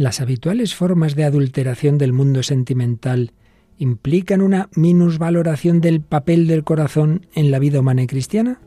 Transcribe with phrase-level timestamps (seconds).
[0.00, 3.32] las habituales formas de adulteración del mundo sentimental
[3.76, 8.62] implican una minusvaloración del papel del corazón en la vida humana y cristiana?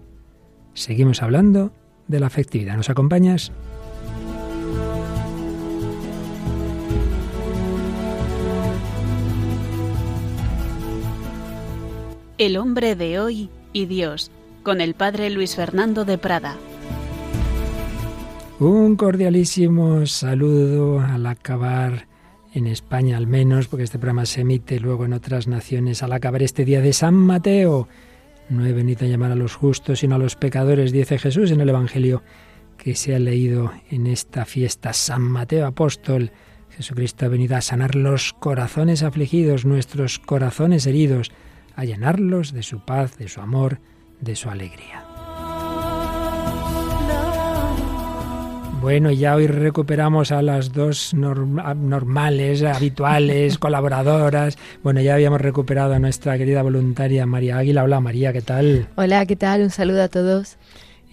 [0.76, 1.74] Seguimos hablando
[2.08, 2.78] de la afectividad.
[2.78, 3.52] ¿Nos acompañas?
[12.38, 14.30] El hombre de hoy y Dios,
[14.62, 16.58] con el padre Luis Fernando de Prada.
[18.64, 22.08] Un cordialísimo saludo al acabar
[22.54, 26.42] en España al menos, porque este programa se emite luego en otras naciones, al acabar
[26.42, 27.90] este día de San Mateo.
[28.48, 31.60] No he venido a llamar a los justos, sino a los pecadores, dice Jesús en
[31.60, 32.24] el Evangelio
[32.78, 34.94] que se ha leído en esta fiesta.
[34.94, 36.32] San Mateo Apóstol,
[36.70, 41.34] Jesucristo ha venido a sanar los corazones afligidos, nuestros corazones heridos,
[41.76, 43.82] a llenarlos de su paz, de su amor,
[44.22, 45.13] de su alegría.
[48.84, 54.58] Bueno, ya hoy recuperamos a las dos normales, habituales, colaboradoras.
[54.84, 57.86] Bueno, ya habíamos recuperado a nuestra querida voluntaria María Águila.
[57.86, 58.90] Hola María, ¿qué tal?
[58.96, 59.62] Hola, ¿qué tal?
[59.62, 60.58] Un saludo a todos.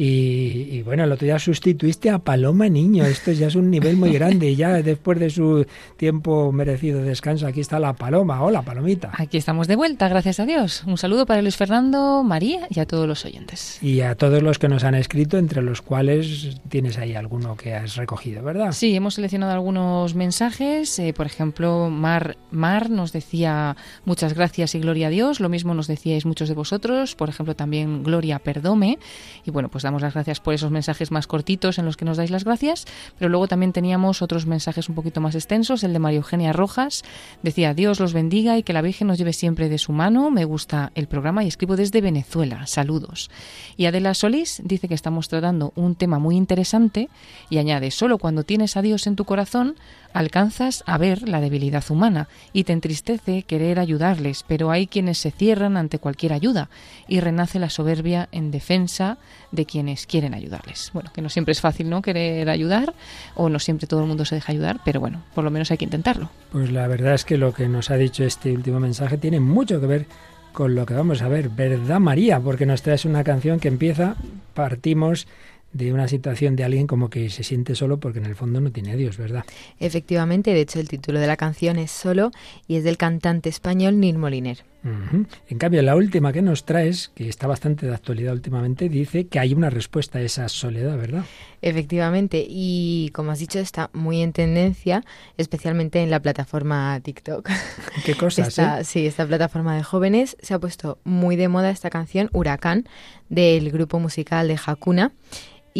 [0.02, 3.04] Y, bueno, el otro día sustituiste a Paloma Niño.
[3.04, 4.48] Esto ya es un nivel muy grande.
[4.48, 5.66] Y ya después de su
[5.98, 8.42] tiempo merecido descanso, aquí está la Paloma.
[8.42, 9.10] Hola, Palomita.
[9.12, 10.84] Aquí estamos de vuelta, gracias a Dios.
[10.86, 13.78] Un saludo para Luis Fernando, María y a todos los oyentes.
[13.82, 17.74] Y a todos los que nos han escrito, entre los cuales tienes ahí alguno que
[17.74, 18.72] has recogido, ¿verdad?
[18.72, 20.98] Sí, hemos seleccionado algunos mensajes.
[20.98, 25.40] Eh, por ejemplo, Mar, Mar nos decía muchas gracias y gloria a Dios.
[25.40, 27.14] Lo mismo nos decíais muchos de vosotros.
[27.16, 28.98] Por ejemplo, también Gloria Perdome.
[29.44, 32.16] Y bueno, pues damos las gracias por esos mensajes más cortitos en los que nos
[32.16, 32.86] dais las gracias,
[33.18, 37.02] pero luego también teníamos otros mensajes un poquito más extensos, el de María Eugenia Rojas,
[37.42, 40.44] decía Dios los bendiga y que la Virgen nos lleve siempre de su mano, me
[40.44, 43.32] gusta el programa y escribo desde Venezuela, saludos.
[43.76, 47.08] Y Adela Solís dice que estamos tratando un tema muy interesante
[47.48, 49.74] y añade, solo cuando tienes a Dios en tu corazón,
[50.12, 55.32] alcanzas a ver la debilidad humana y te entristece querer ayudarles, pero hay quienes se
[55.32, 56.70] cierran ante cualquier ayuda
[57.08, 59.18] y renace la soberbia en defensa
[59.52, 60.90] de quienes quieren ayudarles.
[60.92, 62.02] Bueno, que no siempre es fácil, ¿no?
[62.02, 62.94] Querer ayudar
[63.34, 65.78] o no siempre todo el mundo se deja ayudar, pero bueno, por lo menos hay
[65.78, 66.30] que intentarlo.
[66.50, 69.80] Pues la verdad es que lo que nos ha dicho este último mensaje tiene mucho
[69.80, 70.06] que ver
[70.52, 72.40] con lo que vamos a ver, ¿verdad María?
[72.40, 74.16] Porque nos traes una canción que empieza,
[74.54, 75.28] partimos
[75.72, 78.72] de una situación de alguien como que se siente solo porque en el fondo no
[78.72, 79.44] tiene a Dios, ¿verdad?
[79.78, 82.32] Efectivamente, de hecho el título de la canción es Solo
[82.66, 84.64] y es del cantante español Nil Moliner.
[84.82, 89.38] En cambio, la última que nos traes, que está bastante de actualidad últimamente, dice que
[89.38, 91.24] hay una respuesta a esa soledad, ¿verdad?
[91.62, 95.04] Efectivamente, y como has dicho, está muy en tendencia,
[95.36, 97.48] especialmente en la plataforma TikTok.
[98.04, 98.58] ¿Qué cosas?
[98.58, 98.84] eh?
[98.84, 102.88] Sí, esta plataforma de jóvenes se ha puesto muy de moda esta canción, Huracán,
[103.28, 105.12] del grupo musical de Hakuna.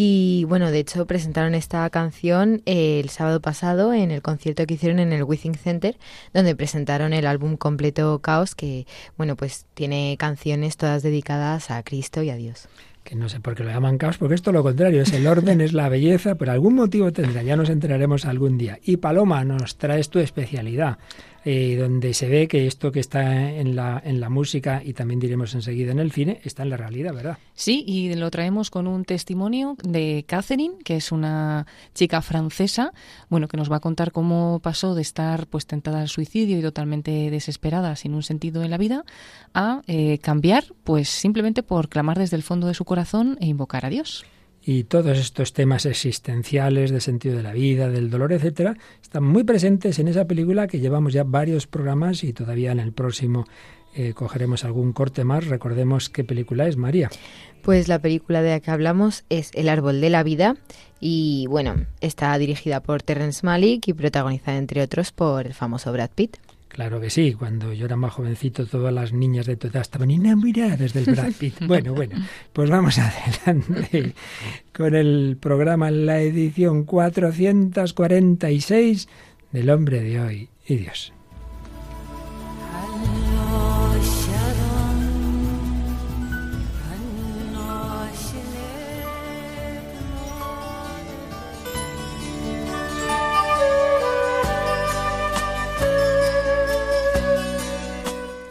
[0.03, 4.99] Y bueno, de hecho presentaron esta canción el sábado pasado en el concierto que hicieron
[4.99, 5.99] en el Withing Center,
[6.33, 8.87] donde presentaron el álbum completo Caos, que
[9.19, 12.67] bueno, pues tiene canciones todas dedicadas a Cristo y a Dios.
[13.05, 15.27] Que no sé por qué lo llaman caos, porque esto es lo contrario, es el
[15.27, 18.79] orden, es la belleza, pero algún motivo tendrá, ya nos enteraremos algún día.
[18.83, 20.97] Y Paloma, nos traes tu especialidad.
[21.43, 25.21] Eh, donde se ve que esto que está en la, en la música y también
[25.21, 27.39] diremos enseguida en el cine está en la realidad, ¿verdad?
[27.55, 32.93] Sí, y lo traemos con un testimonio de Catherine, que es una chica francesa,
[33.31, 36.63] bueno, que nos va a contar cómo pasó de estar pues tentada al suicidio y
[36.63, 39.05] totalmente desesperada, sin un sentido en la vida,
[39.55, 43.87] a eh, cambiar, pues simplemente por clamar desde el fondo de su corazón e invocar
[43.87, 44.27] a Dios.
[44.73, 49.43] Y todos estos temas existenciales, de sentido de la vida, del dolor, etcétera, están muy
[49.43, 53.47] presentes en esa película que llevamos ya varios programas y todavía en el próximo
[53.97, 55.49] eh, cogeremos algún corte más.
[55.49, 57.11] Recordemos qué película es, María.
[57.63, 60.55] Pues la película de la que hablamos es El árbol de la vida
[61.01, 66.11] y bueno, está dirigida por Terrence Malick y protagonizada entre otros por el famoso Brad
[66.15, 66.37] Pitt.
[66.71, 70.13] Claro que sí, cuando yo era más jovencito todas las niñas de tu edad estaban
[70.13, 71.57] enamoradas del Brad Pitt.
[71.67, 72.15] Bueno, bueno,
[72.53, 72.97] pues vamos
[73.45, 74.15] adelante
[74.73, 79.09] con el programa, la edición 446
[79.51, 81.13] del hombre de hoy y Dios.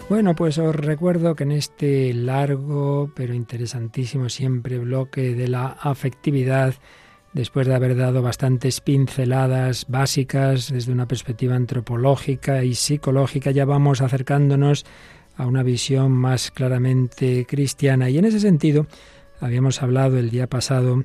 [0.09, 6.73] Bueno, pues os recuerdo que en este largo pero interesantísimo siempre bloque de la afectividad,
[7.33, 14.01] después de haber dado bastantes pinceladas básicas desde una perspectiva antropológica y psicológica, ya vamos
[14.01, 14.83] acercándonos
[15.37, 18.09] a una visión más claramente cristiana.
[18.09, 18.87] Y en ese sentido,
[19.39, 21.03] habíamos hablado el día pasado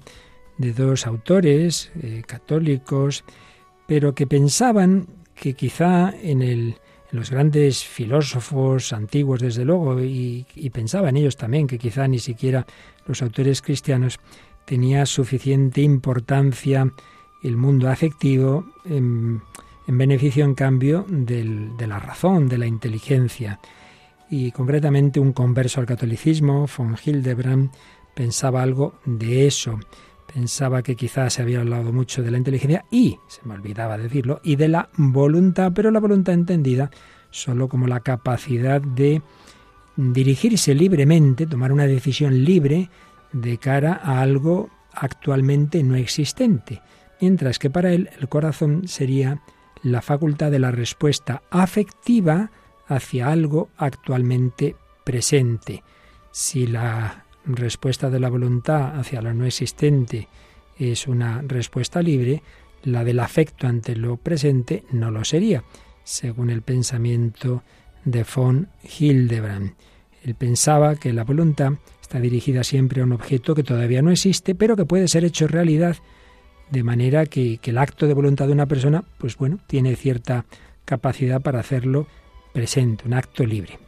[0.57, 3.23] de dos autores eh, católicos
[3.87, 6.77] pero que pensaban que quizá en, el,
[7.15, 12.67] los grandes filósofos antiguos, desde luego, y, y pensaban ellos también que quizá ni siquiera
[13.07, 14.19] los autores cristianos
[14.65, 16.91] tenía suficiente importancia
[17.43, 19.43] el mundo afectivo en,
[19.87, 23.61] beneficio, en cambio, de la razón, de la inteligencia.
[24.31, 27.71] Y concretamente un converso al catolicismo, von Hildebrand,
[28.15, 29.79] pensaba algo de eso.
[30.35, 34.41] Pensaba que quizás se había hablado mucho de la inteligencia y, se me olvidaba decirlo,
[34.43, 36.91] y de la voluntad, pero la voluntad entendida
[37.31, 39.23] solo como la capacidad de
[39.97, 42.91] dirigirse libremente, tomar una decisión libre
[43.33, 46.83] de cara a algo actualmente no existente,
[47.21, 49.41] mientras que para él el corazón sería
[49.85, 52.51] la facultad de la respuesta afectiva
[52.89, 55.85] hacia algo actualmente presente.
[56.33, 60.29] Si la respuesta de la voluntad hacia lo no existente
[60.79, 62.43] es una respuesta libre,
[62.83, 65.65] la del afecto ante lo presente no lo sería,
[66.03, 67.63] según el pensamiento
[68.05, 68.69] de von
[68.99, 69.75] Hildebrand.
[70.23, 74.55] Él pensaba que la voluntad está dirigida siempre a un objeto que todavía no existe,
[74.55, 75.97] pero que puede ser hecho realidad,
[76.71, 80.45] de manera que, el acto de voluntad de una persona, pues bueno, tiene cierta
[80.85, 82.07] capacidad para hacerlo
[82.53, 83.79] presente, un acto libre.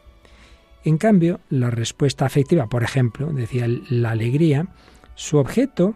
[0.87, 4.69] En cambio, la respuesta afectiva, por ejemplo, decía la alegría,
[5.15, 5.95] su objeto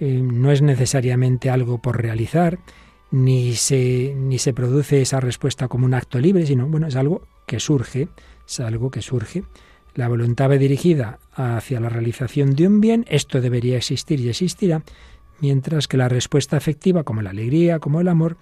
[0.00, 2.58] eh, no es necesariamente algo por realizar,
[3.10, 7.28] ni se, ni se produce esa respuesta como un acto libre, sino bueno, es algo
[7.46, 8.08] que surge,
[8.48, 9.44] es algo que surge.
[9.94, 14.82] La voluntad va dirigida hacia la realización de un bien, esto debería existir y existirá,
[15.40, 18.38] mientras que la respuesta afectiva, como la alegría, como el amor,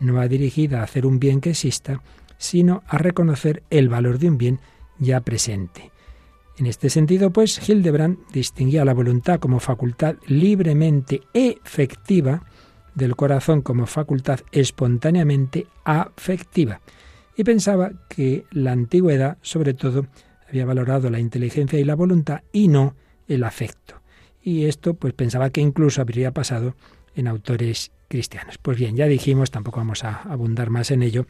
[0.00, 2.00] no va dirigida a hacer un bien que exista,
[2.38, 4.60] sino a reconocer el valor de un bien
[4.98, 5.90] ya presente.
[6.56, 12.44] En este sentido, pues, Hildebrand distinguía la voluntad como facultad libremente efectiva
[12.94, 16.80] del corazón como facultad espontáneamente afectiva,
[17.36, 20.06] y pensaba que la antigüedad, sobre todo,
[20.48, 22.94] había valorado la inteligencia y la voluntad y no
[23.26, 24.00] el afecto.
[24.40, 26.76] Y esto, pues pensaba que incluso habría pasado
[27.16, 28.58] en autores cristianos.
[28.58, 31.26] Pues bien, ya dijimos, tampoco vamos a abundar más en ello,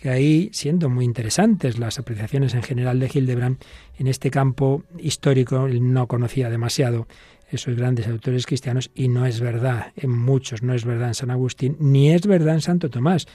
[0.00, 3.58] que ahí, siendo muy interesantes las apreciaciones en general de Hildebrand,
[3.98, 7.06] en este campo histórico él no conocía demasiado
[7.50, 11.30] esos grandes autores cristianos y no es verdad en muchos, no es verdad en San
[11.30, 13.26] Agustín, ni es verdad en Santo Tomás.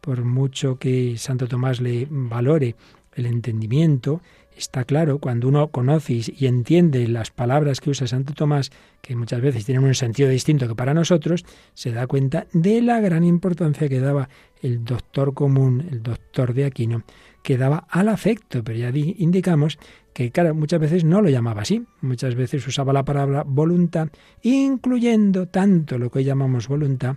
[0.00, 2.76] Por mucho que Santo Tomás le valore
[3.14, 4.20] el entendimiento,
[4.56, 8.70] está claro, cuando uno conoce y entiende las palabras que usa Santo Tomás,
[9.00, 13.00] que muchas veces tienen un sentido distinto que para nosotros, se da cuenta de la
[13.00, 14.28] gran importancia que daba
[14.64, 17.04] el doctor común, el doctor de Aquino,
[17.42, 19.78] que daba al afecto, pero ya indicamos
[20.14, 24.08] que claro, muchas veces no lo llamaba así, muchas veces usaba la palabra voluntad,
[24.42, 27.16] incluyendo tanto lo que hoy llamamos voluntad,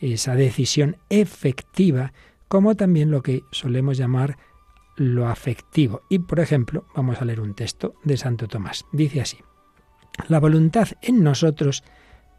[0.00, 2.12] esa decisión efectiva,
[2.48, 4.36] como también lo que solemos llamar
[4.96, 6.02] lo afectivo.
[6.08, 8.84] Y, por ejemplo, vamos a leer un texto de Santo Tomás.
[8.90, 9.38] Dice así,
[10.26, 11.84] la voluntad en nosotros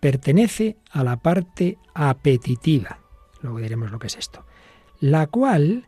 [0.01, 2.98] pertenece a la parte apetitiva,
[3.41, 4.45] luego diremos lo que es esto,
[4.99, 5.87] la cual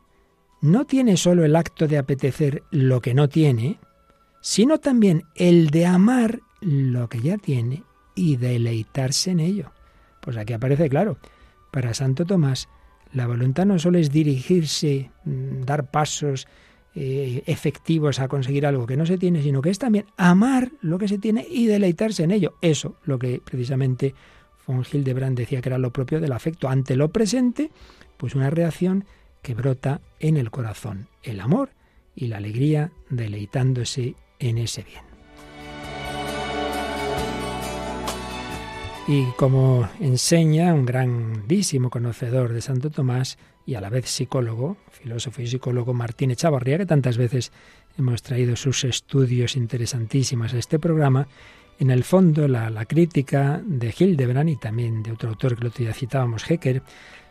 [0.61, 3.79] no tiene solo el acto de apetecer lo que no tiene,
[4.41, 7.83] sino también el de amar lo que ya tiene
[8.15, 9.71] y deleitarse en ello.
[10.21, 11.17] Pues aquí aparece claro,
[11.71, 12.69] para Santo Tomás,
[13.13, 16.47] la voluntad no solo es dirigirse, mm, dar pasos
[16.93, 20.97] eh, efectivos a conseguir algo que no se tiene, sino que es también amar lo
[20.97, 22.55] que se tiene y deleitarse en ello.
[22.61, 24.13] Eso, lo que precisamente
[24.67, 26.69] von Hildebrand decía que era lo propio del afecto.
[26.69, 27.71] Ante lo presente,
[28.17, 29.05] pues una reacción
[29.41, 31.69] que brota en el corazón, el amor
[32.15, 35.11] y la alegría deleitándose en ese bien.
[39.07, 45.41] Y como enseña un grandísimo conocedor de Santo Tomás y a la vez psicólogo, filósofo
[45.41, 47.51] y psicólogo Martín Echavarría, que tantas veces
[47.97, 51.27] hemos traído sus estudios interesantísimos a este programa,
[51.81, 55.83] en el fondo la, crítica de Hildebrand y también de otro autor que el otro
[55.83, 56.83] día citábamos, Hecker,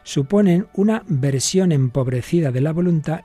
[0.03, 3.21] suponen una versión empobrecida de la voluntad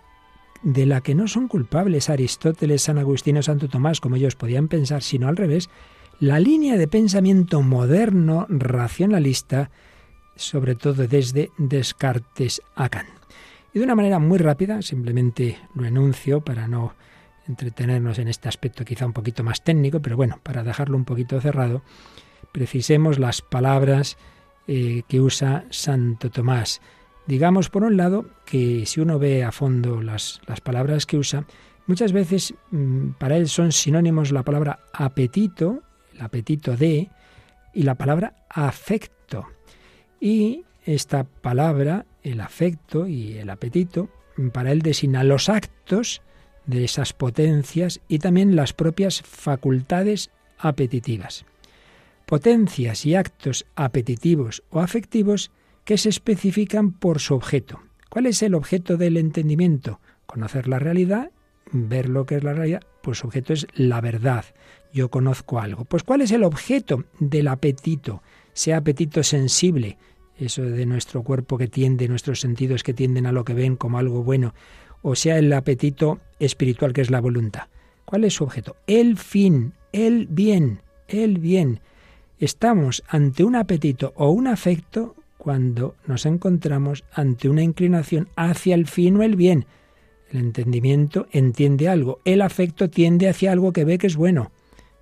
[0.62, 4.67] de la que no son culpables Aristóteles, San Agustín o Santo Tomás, como ellos podían
[4.67, 5.72] pensar, sino al revés,
[6.20, 9.72] la línea de pensamiento moderno racionalista,
[10.36, 13.10] sobre todo desde Descartes a Kant.
[13.74, 16.94] Y de una manera muy rápida, simplemente lo enuncio para no
[17.48, 21.40] entretenernos en este aspecto quizá un poquito más técnico, pero bueno, para dejarlo un poquito
[21.42, 21.82] cerrado,
[22.52, 24.18] precisemos las palabras
[24.68, 26.82] eh, que usa Santo Tomás.
[27.28, 31.46] Digamos, por un lado, que si uno ve a fondo las, las palabras que usa,
[31.88, 35.82] muchas veces mm, para él son sinónimos la palabra apetito,
[36.14, 37.10] el apetito de,
[37.74, 39.48] y la palabra afecto.
[40.20, 44.10] Y esta palabra el afecto y el apetito,
[44.52, 46.22] para él designa los actos
[46.65, 51.45] de esas potencias y también las propias facultades apetitivas.
[52.25, 55.51] Potencias y actos apetitivos o afectivos
[55.84, 57.81] que se especifican por su objeto.
[58.10, 60.00] ¿Cuál es el objeto del entendimiento?
[60.25, 61.31] Conocer la realidad,
[61.72, 64.45] ver lo que es la realidad, pues su objeto es la verdad.
[64.91, 65.86] Yo conozco algo.
[65.86, 68.24] Pues ¿cuál es el objeto del apetito?
[68.53, 69.98] Sea apetito sensible,
[70.38, 74.00] eso de nuestro cuerpo que tiende, nuestros sentidos que tienden a lo que ven como
[74.00, 74.53] algo bueno,
[75.07, 77.67] o sea el apetito espiritual que es la voluntad.
[78.05, 78.75] ¿Cuál es su objeto?
[78.88, 81.79] El fin, el bien, el bien.
[82.39, 88.88] Estamos ante un apetito o un afecto cuando nos encontramos ante una inclinación hacia el
[88.88, 89.67] fin o el bien.
[90.31, 94.51] El entendimiento entiende algo, el afecto tiende hacia algo que ve que es bueno.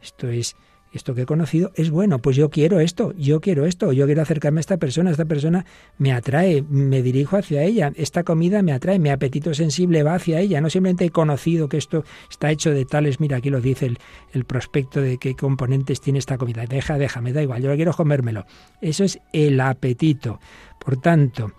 [0.02, 0.58] Esto es
[0.94, 4.22] esto que he conocido es bueno, pues yo quiero esto, yo quiero esto, yo quiero
[4.22, 5.66] acercarme a esta persona, esta persona
[5.98, 10.40] me atrae, me dirijo hacia ella, esta comida me atrae, mi apetito sensible va hacia
[10.40, 13.88] ella, no simplemente he conocido que esto está hecho de tales, mira, aquí lo dice
[13.88, 13.98] el,
[14.34, 17.94] el prospecto de qué componentes tiene esta comida, deja, deja, me da igual, yo quiero
[17.94, 18.46] comérmelo.
[18.82, 20.40] Eso es el apetito.
[20.80, 21.54] Por tanto,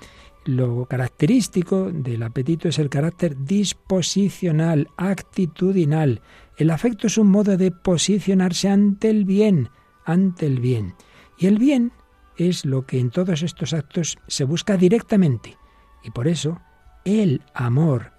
[0.45, 6.21] lo característico del apetito es el carácter disposicional, actitudinal.
[6.57, 9.71] El afecto es un modo de posicionarse ante el bien,
[10.05, 10.95] ante el bien.
[11.39, 11.93] Y el bien
[12.37, 15.57] es lo que en todos estos actos se busca directamente.
[16.03, 16.61] Y por eso
[17.05, 18.13] el amor,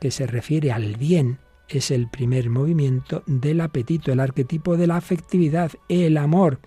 [0.00, 1.38] que se refiere al bien,
[1.68, 6.60] es el primer movimiento del apetito, el arquetipo de la afectividad, el amor,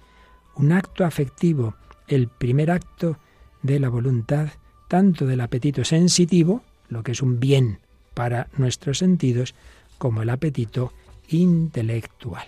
[0.56, 1.76] un acto afectivo,
[2.08, 3.18] el primer acto
[3.62, 4.50] de la voluntad,
[4.88, 7.80] tanto del apetito sensitivo, lo que es un bien
[8.14, 9.54] para nuestros sentidos,
[9.98, 10.92] como el apetito
[11.30, 12.48] intelectual.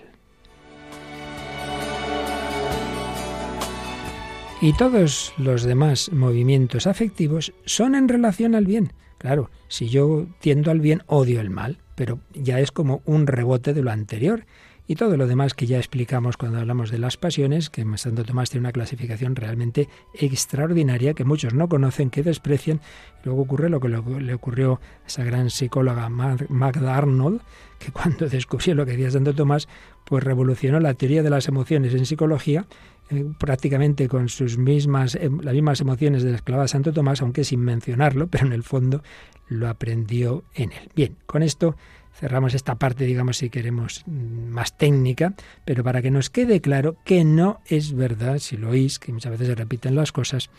[4.61, 8.93] Y todos los demás movimientos afectivos son en relación al bien.
[9.17, 13.73] Claro, si yo tiendo al bien, odio el mal, pero ya es como un rebote
[13.73, 14.45] de lo anterior.
[14.88, 18.50] Y todo lo demás que ya explicamos cuando hablamos de las pasiones, que Santo Tomás
[18.50, 22.81] tiene una clasificación realmente extraordinaria que muchos no conocen, que desprecian.
[23.23, 27.41] Luego ocurre lo que le ocurrió a esa gran psicóloga Magda Arnold,
[27.79, 29.67] que cuando descubrió lo que decía Santo Tomás,
[30.05, 32.65] pues revolucionó la teoría de las emociones en psicología,
[33.09, 37.43] eh, prácticamente con sus mismas, em, las mismas emociones de la esclava Santo Tomás, aunque
[37.43, 39.03] sin mencionarlo, pero en el fondo
[39.47, 40.89] lo aprendió en él.
[40.95, 41.75] Bien, con esto
[42.13, 45.33] cerramos esta parte, digamos, si queremos, mm, más técnica,
[45.65, 49.31] pero para que nos quede claro que no es verdad, si lo oís, que muchas
[49.31, 50.49] veces se repiten las cosas,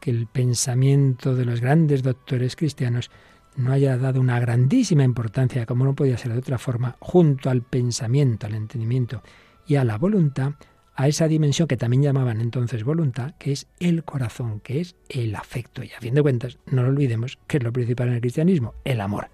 [0.00, 3.10] que el pensamiento de los grandes doctores cristianos
[3.56, 7.62] no haya dado una grandísima importancia, como no podía ser de otra forma, junto al
[7.62, 9.22] pensamiento, al entendimiento
[9.66, 10.54] y a la voluntad,
[10.94, 15.34] a esa dimensión que también llamaban entonces voluntad, que es el corazón, que es el
[15.34, 15.82] afecto.
[15.82, 18.74] Y a fin de cuentas, no lo olvidemos, que es lo principal en el cristianismo,
[18.84, 19.30] el amor.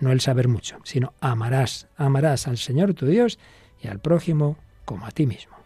[0.00, 3.38] No el saber mucho, sino amarás, amarás al Señor tu Dios
[3.82, 5.59] y al prójimo como a ti mismo.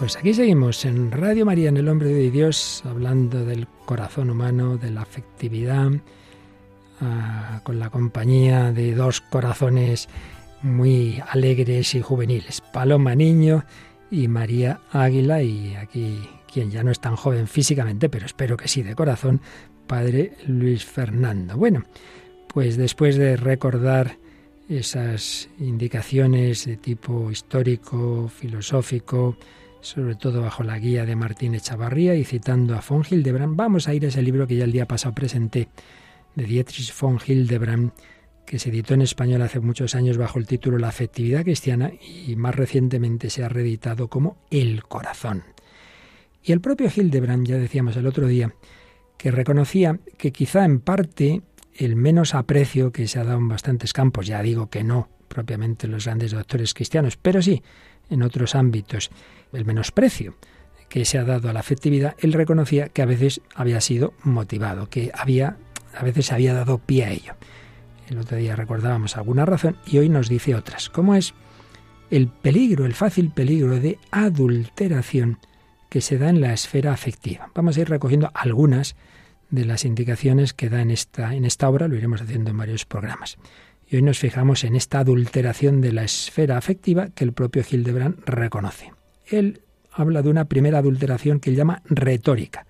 [0.00, 4.78] Pues aquí seguimos en Radio María, en el Hombre de Dios, hablando del corazón humano,
[4.78, 5.90] de la afectividad,
[7.02, 10.08] ah, con la compañía de dos corazones
[10.62, 13.66] muy alegres y juveniles, Paloma Niño
[14.10, 18.68] y María Águila, y aquí quien ya no es tan joven físicamente, pero espero que
[18.68, 19.42] sí de corazón,
[19.86, 21.58] Padre Luis Fernando.
[21.58, 21.84] Bueno,
[22.46, 24.16] pues después de recordar
[24.66, 29.36] esas indicaciones de tipo histórico, filosófico,
[29.80, 33.94] sobre todo bajo la guía de Martín Echavarría y citando a von Hildebrand, vamos a
[33.94, 35.68] ir a ese libro que ya el día pasado presenté,
[36.34, 37.92] de Dietrich von Hildebrand,
[38.46, 42.34] que se editó en español hace muchos años bajo el título La afectividad cristiana y
[42.36, 45.44] más recientemente se ha reeditado como El corazón.
[46.42, 48.54] Y el propio Hildebrand, ya decíamos el otro día,
[49.16, 51.42] que reconocía que quizá en parte
[51.74, 55.86] el menos aprecio que se ha dado en bastantes campos, ya digo que no propiamente
[55.86, 57.62] los grandes doctores cristianos, pero sí
[58.10, 59.10] en otros ámbitos,
[59.52, 60.34] el menosprecio
[60.88, 64.88] que se ha dado a la afectividad, él reconocía que a veces había sido motivado,
[64.88, 65.56] que había
[65.94, 67.34] a veces se había dado pie a ello.
[68.08, 71.34] El otro día recordábamos alguna razón y hoy nos dice otras, como es
[72.10, 75.38] el peligro, el fácil peligro de adulteración
[75.88, 77.50] que se da en la esfera afectiva.
[77.54, 78.96] Vamos a ir recogiendo algunas
[79.50, 82.84] de las indicaciones que da en esta, en esta obra, lo iremos haciendo en varios
[82.84, 83.38] programas.
[83.88, 88.22] Y hoy nos fijamos en esta adulteración de la esfera afectiva que el propio Hildebrand
[88.24, 88.92] reconoce.
[89.30, 92.66] Él habla de una primera adulteración que llama retórica.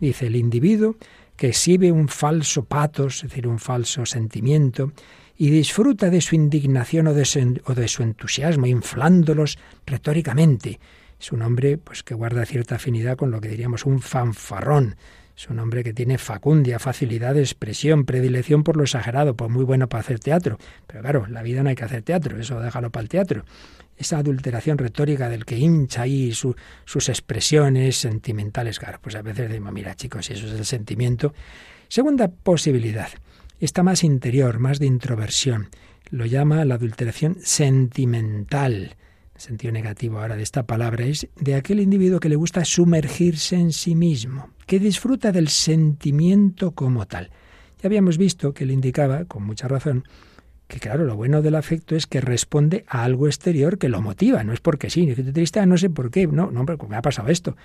[0.00, 0.96] Dice, el individuo
[1.36, 4.92] que exhibe un falso patos, es decir, un falso sentimiento,
[5.36, 10.78] y disfruta de su indignación o de su, entusiasmo, inflándolos retóricamente.
[11.20, 14.96] Es un hombre pues, que guarda cierta afinidad con lo que diríamos un fanfarrón,
[15.36, 19.64] es un hombre que tiene facundia, facilidad de expresión, predilección por lo exagerado, pues muy
[19.64, 20.58] bueno para hacer teatro.
[20.86, 23.44] Pero claro, la vida no hay que hacer teatro, eso déjalo para el teatro.
[23.96, 29.72] Esa adulteración retórica del que hincha ahí sus expresiones sentimentales, claro, pues a veces decimos,
[29.72, 31.32] mira chicos, eso es el sentimiento.
[31.88, 33.08] Segunda posibilidad,
[33.60, 35.68] está más interior, más de introversión.
[36.10, 38.96] Lo llama la adulteración sentimental
[39.36, 43.72] sentido negativo ahora de esta palabra, es de aquel individuo que le gusta sumergirse en
[43.72, 47.30] sí mismo, que disfruta del sentimiento como tal.
[47.82, 50.04] Ya habíamos visto que le indicaba, con mucha razón,
[50.74, 54.42] que claro, lo bueno del afecto es que responde a algo exterior que lo motiva,
[54.42, 57.02] no es porque sí, ni triste, ah, no sé por qué, no, no, me ha
[57.02, 57.56] pasado esto.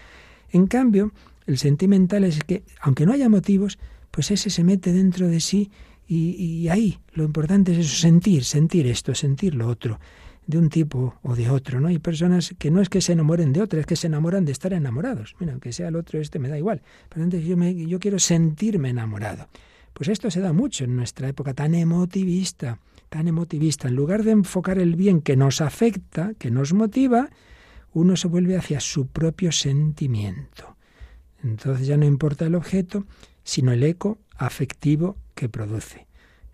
[0.52, 1.12] En cambio,
[1.48, 3.80] el sentimental es que, aunque no haya motivos,
[4.12, 5.72] pues ese se mete dentro de sí
[6.08, 10.00] y, y ahí lo importante es eso, sentir, sentir esto, sentir lo otro
[10.46, 11.88] de un tipo o de otro, ¿no?
[11.88, 14.52] Hay personas que no es que se enamoren de otro, es que se enamoran de
[14.52, 15.36] estar enamorados.
[15.40, 18.20] Mira, aunque sea el otro este me da igual, pero antes yo, me, yo quiero
[18.20, 19.48] sentirme enamorado.
[19.94, 23.88] Pues esto se da mucho en nuestra época tan emotivista, tan emotivista.
[23.88, 27.30] En lugar de enfocar el bien que nos afecta, que nos motiva,
[27.94, 30.78] uno se vuelve hacia su propio sentimiento.
[31.44, 33.06] Entonces ya no importa el objeto,
[33.44, 36.08] sino el eco afectivo que produce.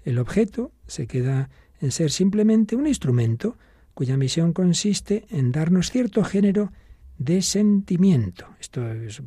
[0.04, 1.50] El objeto se queda
[1.82, 3.58] en ser simplemente un instrumento
[3.94, 6.72] cuya misión consiste en darnos cierto género
[7.18, 8.48] de sentimiento.
[8.60, 8.84] Esto,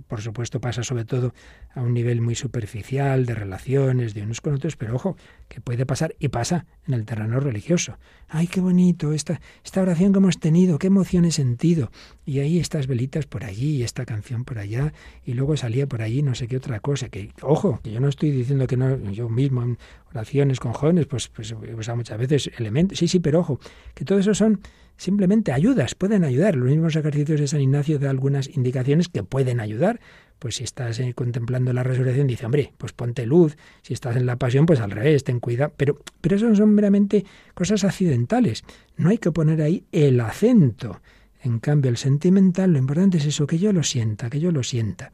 [0.06, 1.32] por supuesto, pasa sobre todo
[1.74, 5.16] a un nivel muy superficial de relaciones de unos con otros, pero ojo,
[5.48, 7.98] que puede pasar y pasa en el terreno religioso.
[8.28, 9.12] ¡Ay, qué bonito!
[9.12, 11.90] Esta, esta oración que hemos tenido, qué emoción he sentido.
[12.26, 14.92] Y ahí estas velitas por allí y esta canción por allá,
[15.24, 17.08] y luego salía por allí no sé qué otra cosa.
[17.08, 19.78] Que, ojo, que yo no estoy diciendo que no, yo mismo en
[20.10, 22.98] oraciones con jóvenes, pues, pues, pues muchas veces elementos.
[22.98, 23.60] Sí, sí, pero ojo,
[23.94, 24.60] que todo eso son
[24.98, 26.56] simplemente ayudas, pueden ayudar.
[26.56, 30.00] Los mismos ejercicios de San Ignacio dan algunas indicaciones que pueden ayudar.
[30.38, 33.56] Pues si estás eh, contemplando la resurrección, dice, hombre, pues ponte luz.
[33.82, 35.72] Si estás en la pasión, pues al revés, ten cuidado.
[35.76, 38.64] Pero, pero eso son meramente cosas accidentales.
[38.96, 41.00] No hay que poner ahí el acento.
[41.42, 44.62] En cambio, el sentimental, lo importante es eso, que yo lo sienta, que yo lo
[44.62, 45.12] sienta.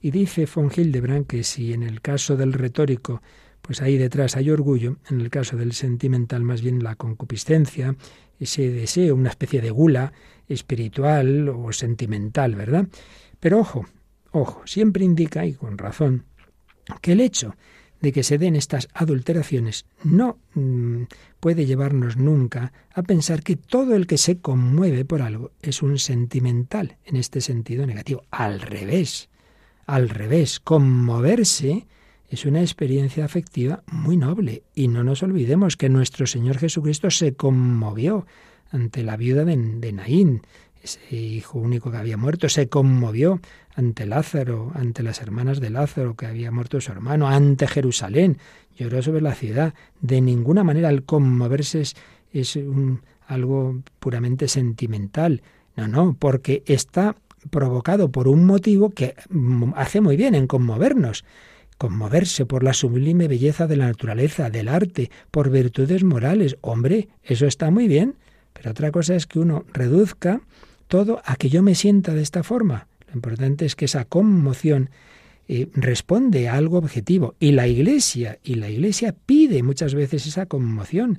[0.00, 3.22] Y dice von Hildebrand que si en el caso del retórico
[3.70, 7.94] pues ahí detrás hay orgullo, en el caso del sentimental más bien la concupiscencia,
[8.40, 10.12] ese deseo, una especie de gula
[10.48, 12.88] espiritual o sentimental, ¿verdad?
[13.38, 13.86] Pero ojo,
[14.32, 16.24] ojo, siempre indica, y con razón,
[17.00, 17.54] que el hecho
[18.00, 21.04] de que se den estas adulteraciones no mm,
[21.38, 26.00] puede llevarnos nunca a pensar que todo el que se conmueve por algo es un
[26.00, 28.24] sentimental en este sentido negativo.
[28.32, 29.28] Al revés,
[29.86, 31.86] al revés, conmoverse
[32.30, 37.34] es una experiencia afectiva muy noble y no nos olvidemos que nuestro Señor Jesucristo se
[37.34, 38.24] conmovió
[38.70, 40.42] ante la viuda de, Naín,
[40.80, 43.40] ese hijo único que había muerto, se conmovió
[43.74, 48.38] ante Lázaro, ante las hermanas de Lázaro que había muerto su hermano, ante Jerusalén,
[48.78, 49.74] lloró sobre la ciudad.
[50.00, 51.82] De ninguna manera el conmoverse
[52.32, 52.58] es,
[53.26, 55.42] algo puramente sentimental.
[55.76, 57.16] No, no, porque está
[57.50, 59.16] provocado por un motivo que
[59.74, 61.24] hace muy bien en conmovernos
[61.80, 66.58] conmoverse por la sublime belleza de la naturaleza, del arte, por virtudes morales.
[66.60, 68.16] Hombre, eso está muy bien,
[68.52, 70.42] pero otra cosa es que uno reduzca
[70.88, 72.86] todo a que yo me sienta de esta forma.
[73.08, 74.90] Lo importante es que esa conmoción
[75.48, 80.44] eh, responde a algo objetivo y la Iglesia y la Iglesia pide muchas veces esa
[80.44, 81.18] conmoción,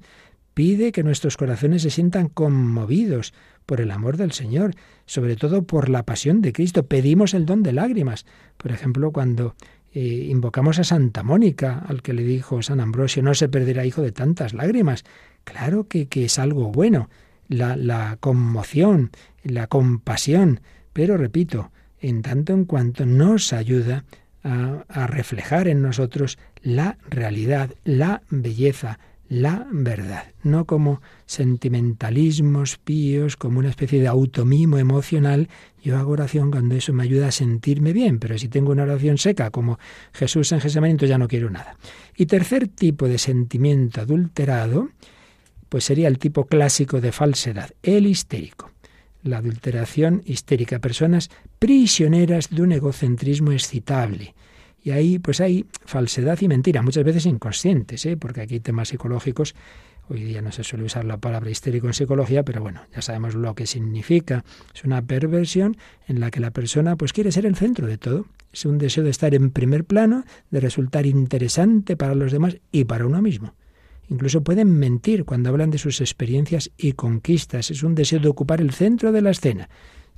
[0.54, 3.34] pide que nuestros corazones se sientan conmovidos
[3.65, 4.76] por el amor del Señor,
[5.08, 6.86] sobre todo por la pasión de Cristo.
[6.86, 8.28] Pedimos el don de lágrimas.
[8.58, 9.56] Por ejemplo, cuando
[9.93, 14.01] eh, invocamos a Santa Mónica, al que le dijo San Ambrosio, no se perderá hijo
[14.01, 15.04] de tantas lágrimas.
[15.43, 17.10] Claro que, que es algo bueno,
[17.47, 19.12] la, la conmoción,
[19.43, 20.62] la compasión,
[20.93, 24.06] pero repito, en tanto en cuanto nos ayuda
[24.43, 28.99] a, a reflejar en nosotros la realidad, la belleza,
[29.32, 35.48] la verdad, no como sentimentalismos píos, como una especie de automimo emocional.
[35.82, 39.17] Yo hago oración cuando eso me ayuda a sentirme bien, pero si tengo una oración
[39.17, 39.80] seca como
[40.12, 41.78] Jesús en entonces ya no quiero nada.
[42.17, 44.89] Y tercer tipo de sentimiento adulterado,
[45.70, 48.72] pues sería el tipo clásico de falsedad, el histérico.
[49.24, 54.36] La adulteración histérica, personas prisioneras de un egocentrismo excitable
[54.84, 58.17] y ahí, pues hay falsedad y mentira, muchas veces inconscientes, ¿eh?
[58.17, 59.56] porque aquí hay temas psicológicos
[60.12, 63.34] Hoy día no se suele usar la palabra histérico en psicología, pero bueno, ya sabemos
[63.34, 64.44] lo que significa.
[64.76, 68.26] Es una perversión en la que la persona pues quiere ser el centro de todo.
[68.52, 72.84] Es un deseo de estar en primer plano, de resultar interesante para los demás y
[72.84, 73.54] para uno mismo.
[74.10, 77.72] Incluso pueden mentir cuando hablan de sus experiencias y conquistas.
[77.72, 79.70] Es un deseo de ocupar el centro de la escena.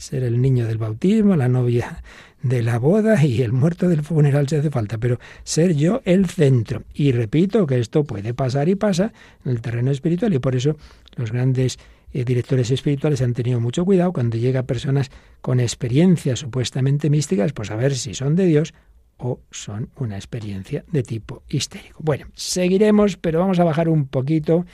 [0.04, 2.04] Ser el niño del bautismo, la novia
[2.42, 6.26] de la boda y el muerto del funeral si hace falta, pero ser yo el
[6.26, 6.84] centro.
[6.94, 9.14] Y repito que esto puede pasar y pasa
[9.46, 10.76] en el terreno espiritual y por eso
[11.16, 11.80] los grandes
[12.12, 17.72] eh, directores espirituales han tenido mucho cuidado cuando llega personas con experiencias supuestamente místicas, pues
[17.72, 18.74] a ver si son de Dios
[19.16, 22.00] o son una experiencia de tipo histérico.
[22.04, 24.66] Bueno, seguiremos, pero vamos a bajar un poquito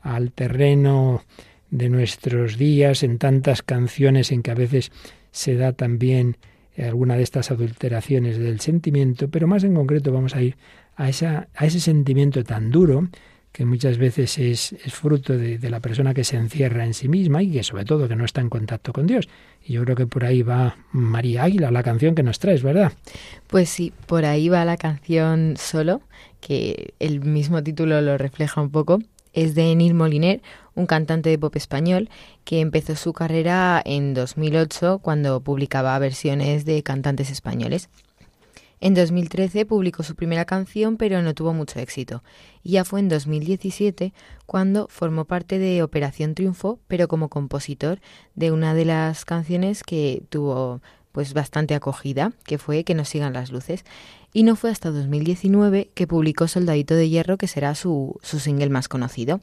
[0.00, 1.22] al terreno
[1.72, 4.92] de nuestros días en tantas canciones en que a veces
[5.32, 6.36] se da también
[6.78, 10.56] alguna de estas adulteraciones del sentimiento, pero más en concreto vamos a ir
[10.96, 13.08] a, esa, a ese sentimiento tan duro
[13.52, 17.08] que muchas veces es, es fruto de, de, la persona que se encierra en sí
[17.08, 19.28] misma y que sobre todo que no está en contacto con Dios.
[19.64, 22.92] Y yo creo que por ahí va María Águila, la canción que nos traes, ¿verdad?
[23.48, 26.00] Pues sí, por ahí va la canción solo,
[26.40, 29.00] que el mismo título lo refleja un poco.
[29.32, 30.42] Es de Neil Moliner,
[30.74, 32.10] un cantante de pop español
[32.44, 37.88] que empezó su carrera en 2008 cuando publicaba versiones de cantantes españoles.
[38.82, 42.24] En 2013 publicó su primera canción, pero no tuvo mucho éxito.
[42.64, 44.12] Y ya fue en 2017
[44.44, 48.00] cuando formó parte de Operación Triunfo, pero como compositor
[48.34, 53.34] de una de las canciones que tuvo pues bastante acogida, que fue Que nos sigan
[53.34, 53.84] las luces.
[54.32, 58.70] Y no fue hasta 2019 que publicó Soldadito de Hierro, que será su, su single
[58.70, 59.40] más conocido.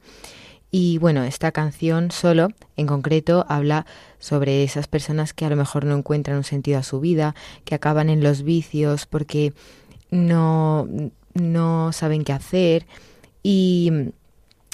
[0.71, 3.85] Y bueno, esta canción solo, en concreto, habla
[4.19, 7.75] sobre esas personas que a lo mejor no encuentran un sentido a su vida, que
[7.75, 9.53] acaban en los vicios porque
[10.11, 10.87] no,
[11.33, 12.85] no saben qué hacer
[13.41, 14.11] y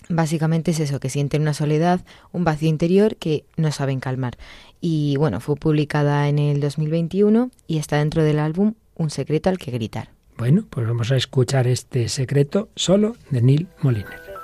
[0.10, 2.01] básicamente es eso, que sienten una soledad,
[2.34, 4.38] un vacío interior que no saben calmar.
[4.82, 9.58] Y bueno, fue publicada en el 2021 y está dentro del álbum Un secreto al
[9.58, 10.10] que gritar.
[10.38, 14.36] Bueno, pues vamos a escuchar este secreto solo de Neil Moliner.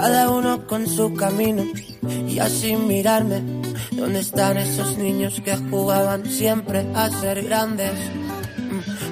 [0.00, 1.64] cada uno con su camino
[2.28, 3.42] y así mirarme.
[3.90, 7.92] ¿Dónde están esos niños que jugaban siempre a ser grandes?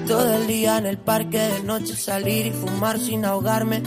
[0.07, 3.83] Todo el día en el parque, de noche salir y fumar sin ahogarme.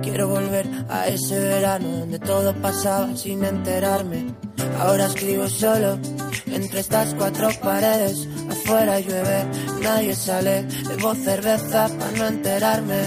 [0.00, 4.34] Quiero volver a ese verano donde todo pasaba sin enterarme.
[4.78, 5.98] Ahora escribo solo
[6.46, 8.28] entre estas cuatro paredes.
[8.50, 9.46] Afuera llueve,
[9.82, 10.66] nadie sale.
[10.88, 13.02] Bebo cerveza para no enterarme.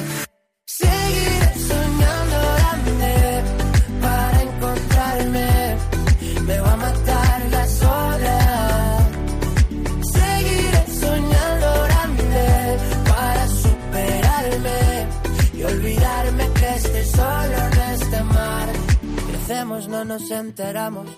[20.19, 21.09] Nos enteramos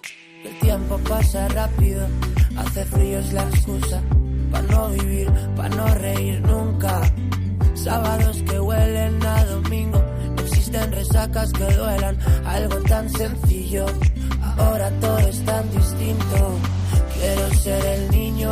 [0.42, 2.08] que el tiempo pasa rápido.
[2.58, 4.02] Hace frío es la excusa
[4.52, 7.02] para no vivir, para no reír nunca.
[7.76, 10.04] Sábados que huelen a domingo,
[10.36, 12.18] no existen resacas que duelan.
[12.46, 13.86] Algo tan sencillo,
[14.58, 16.58] ahora todo es tan distinto.
[17.14, 18.52] Quiero ser el niño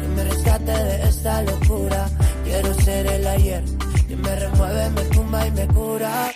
[0.00, 2.08] que me rescate de esta locura.
[2.44, 3.64] Quiero ser el ayer
[4.06, 6.30] que me remueve, me tumba y me cura.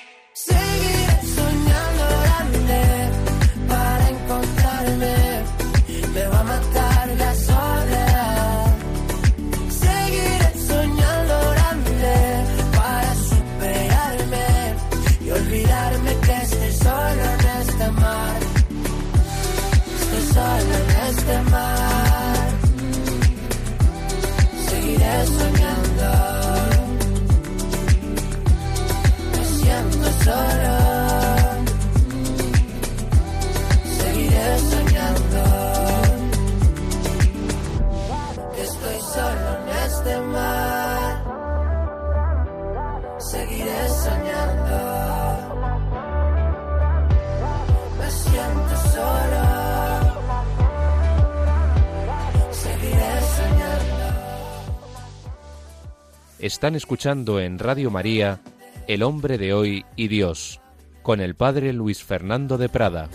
[56.43, 58.41] Están escuchando en Radio María
[58.89, 60.61] El hombre de hoy y Dios,
[61.03, 63.09] con el padre Luis Fernando de Prada.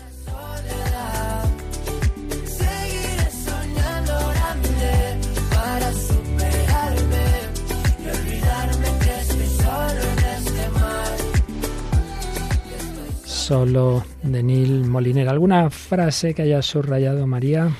[13.26, 15.28] Solo de Neil Moliner.
[15.28, 17.76] ¿Alguna frase que haya subrayado María?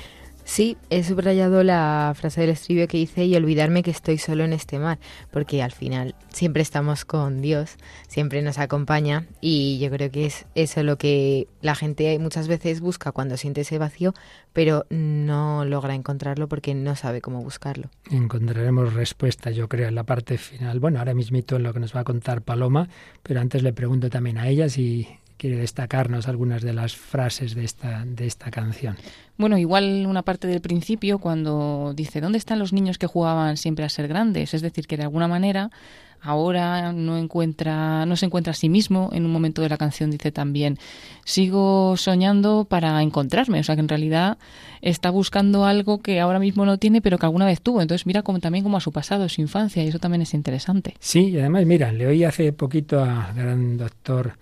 [0.59, 4.51] Sí, he subrayado la frase del estribillo que dice y olvidarme que estoy solo en
[4.51, 4.99] este mar,
[5.31, 7.77] porque al final siempre estamos con Dios,
[8.09, 12.81] siempre nos acompaña y yo creo que es eso lo que la gente muchas veces
[12.81, 14.13] busca cuando siente ese vacío,
[14.51, 17.89] pero no logra encontrarlo porque no sabe cómo buscarlo.
[18.11, 20.81] Encontraremos respuesta, yo creo, en la parte final.
[20.81, 22.89] Bueno, ahora mismito en lo que nos va a contar Paloma,
[23.23, 25.07] pero antes le pregunto también a ella si
[25.39, 28.97] quiere destacarnos algunas de las frases de esta, de esta canción.
[29.37, 33.85] Bueno, igual una parte del principio cuando dice, ¿dónde están los niños que jugaban siempre
[33.85, 34.53] a ser grandes?
[34.53, 35.71] Es decir, que de alguna manera
[36.21, 40.11] ahora no encuentra no se encuentra a sí mismo en un momento de la canción
[40.11, 40.77] dice también
[41.23, 44.37] sigo soñando para encontrarme o sea que en realidad
[44.81, 48.21] está buscando algo que ahora mismo no tiene pero que alguna vez tuvo entonces mira
[48.21, 51.39] como también como a su pasado su infancia y eso también es interesante sí y
[51.39, 54.33] además mira le oí hace poquito al gran doctor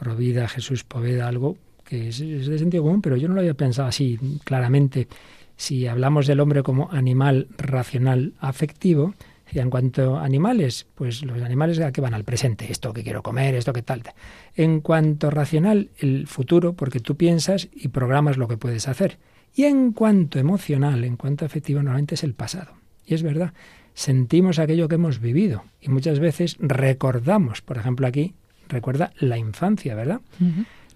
[0.00, 3.86] Provida Jesús Poveda algo que es, de sentido común, pero yo no lo había pensado
[3.86, 5.08] así claramente.
[5.56, 9.12] Si hablamos del hombre como animal racional afectivo,
[9.52, 13.22] y en cuanto a animales, pues los animales que van al presente, esto que quiero
[13.22, 14.02] comer, esto que tal.
[14.56, 19.18] En cuanto racional, el futuro, porque tú piensas y programas lo que puedes hacer.
[19.54, 22.72] Y en cuanto emocional, en cuanto afectivo, normalmente es el pasado.
[23.04, 23.52] Y es verdad,
[23.92, 28.32] sentimos aquello que hemos vivido y muchas veces recordamos, por ejemplo aquí,
[28.70, 30.20] recuerda la infancia, ¿verdad?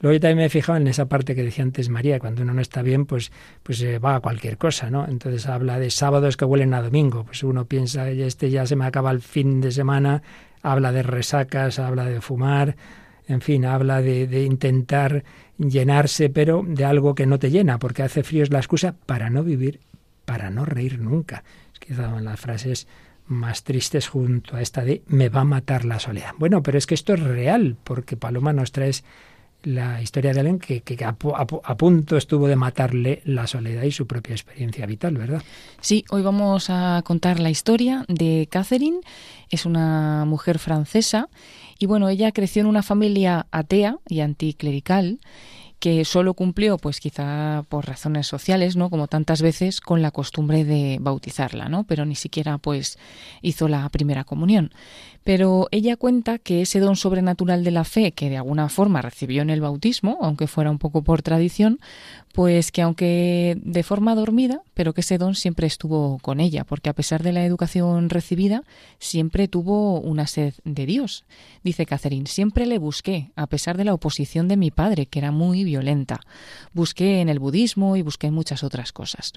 [0.01, 2.53] Luego yo también me he fijado en esa parte que decía antes María, cuando uno
[2.53, 3.33] no está bien, pues,
[3.63, 5.07] pues se va a cualquier cosa, ¿no?
[5.09, 8.85] Entonces habla de sábados que huelen a domingo, pues uno piensa, este ya se me
[8.85, 10.23] acaba el fin de semana,
[10.63, 12.77] habla de resacas, habla de fumar,
[13.29, 15.25] en fin, habla de, de intentar
[15.57, 19.31] llenarse, pero de algo que no te llena, porque hace frío es la excusa para
[19.31, 19.81] no vivir,
[20.25, 21.45] para no reír nunca.
[21.73, 22.87] Es quizá una de las frases
[23.27, 26.33] más tristes junto a esta de me va a matar la soledad.
[26.39, 28.93] Bueno, pero es que esto es real, porque Paloma nos trae
[29.65, 34.35] la historia de alguien que, a, punto estuvo de matarle la soledad y su propia
[34.35, 35.43] experiencia vital, ¿verdad?
[35.81, 39.01] Sí, hoy vamos a contar la historia de Catherine.
[39.51, 41.29] Es una mujer francesa
[41.79, 45.19] y bueno, ella creció en una familia atea y anticlerical
[45.85, 48.89] que solo cumplió, pues quizá por razones sociales, ¿no?
[48.89, 51.85] Como tantas veces, con la costumbre de bautizarla, ¿no?
[51.85, 52.99] Pero ni siquiera, pues,
[53.43, 54.73] hizo la primera comunión.
[55.25, 59.43] Pero ella cuenta que ese don sobrenatural de la fe que de alguna forma recibió
[59.43, 61.81] en el bautismo, aunque fuera un poco por tradición,
[62.35, 66.91] pues que aunque de forma dormida, pero que ese don siempre estuvo con ella, porque
[66.91, 68.65] a pesar de la educación recibida,
[68.99, 71.25] siempre tuvo una sed de Dios.
[71.63, 75.31] Dice Catherine, siempre le busqué, a pesar de la oposición de mi padre, que era
[75.31, 76.21] muy violenta.
[76.73, 79.33] Busqué en el budismo y busqué en muchas otras cosas.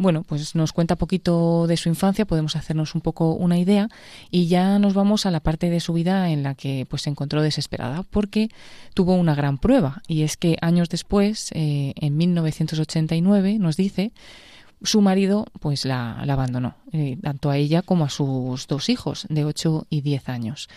[0.00, 3.90] Bueno, pues nos cuenta poquito de su infancia, podemos hacernos un poco una idea
[4.30, 7.10] y ya nos vamos a la parte de su vida en la que pues se
[7.10, 8.48] encontró desesperada porque
[8.94, 14.12] tuvo una gran prueba y es que años después, eh, en 1989, nos dice
[14.82, 19.44] su marido pues la, abandonó, eh, tanto a ella como a sus dos hijos de
[19.44, 20.70] 8 y 10 años.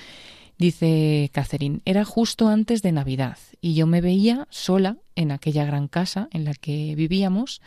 [0.57, 5.87] Dice Catherine, era justo antes de Navidad y yo me veía sola en aquella gran
[5.87, 7.61] casa en la que vivíamos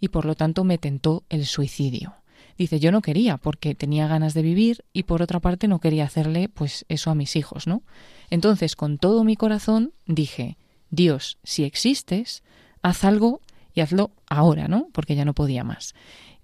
[0.00, 2.14] y por lo tanto me tentó el suicidio.
[2.58, 6.04] Dice, yo no quería porque tenía ganas de vivir y por otra parte no quería
[6.04, 7.82] hacerle pues eso a mis hijos, ¿no?
[8.30, 10.56] Entonces, con todo mi corazón dije,
[10.90, 12.42] Dios, si existes,
[12.82, 13.40] haz algo
[13.74, 14.88] y hazlo ahora, ¿no?
[14.92, 15.94] Porque ya no podía más.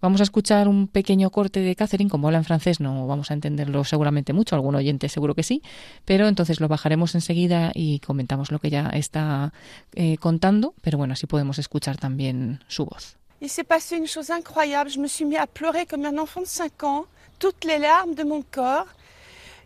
[0.02, 3.34] Vamos a escuchar un pequeño corte de Catherine, como habla en francés no vamos a
[3.34, 5.62] entenderlo seguramente mucho, algún oyente seguro que sí,
[6.04, 9.52] pero entonces lo bajaremos enseguida y comentamos lo que ya está
[9.94, 13.16] eh, contando, pero bueno, así podemos escuchar también su voz.
[13.40, 14.90] Il s'est passé une chose incroyable.
[14.90, 17.06] Je me suis mis à pleurer comme un enfant de 5 ans,
[17.38, 18.88] toutes les larmes de mon corps.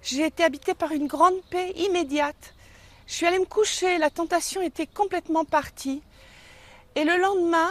[0.02, 2.54] J'ai été habitée par une grande paix immédiate.
[3.06, 6.02] Je suis allée me coucher, la tentation était complètement partie.
[6.94, 7.70] Et le lendemain,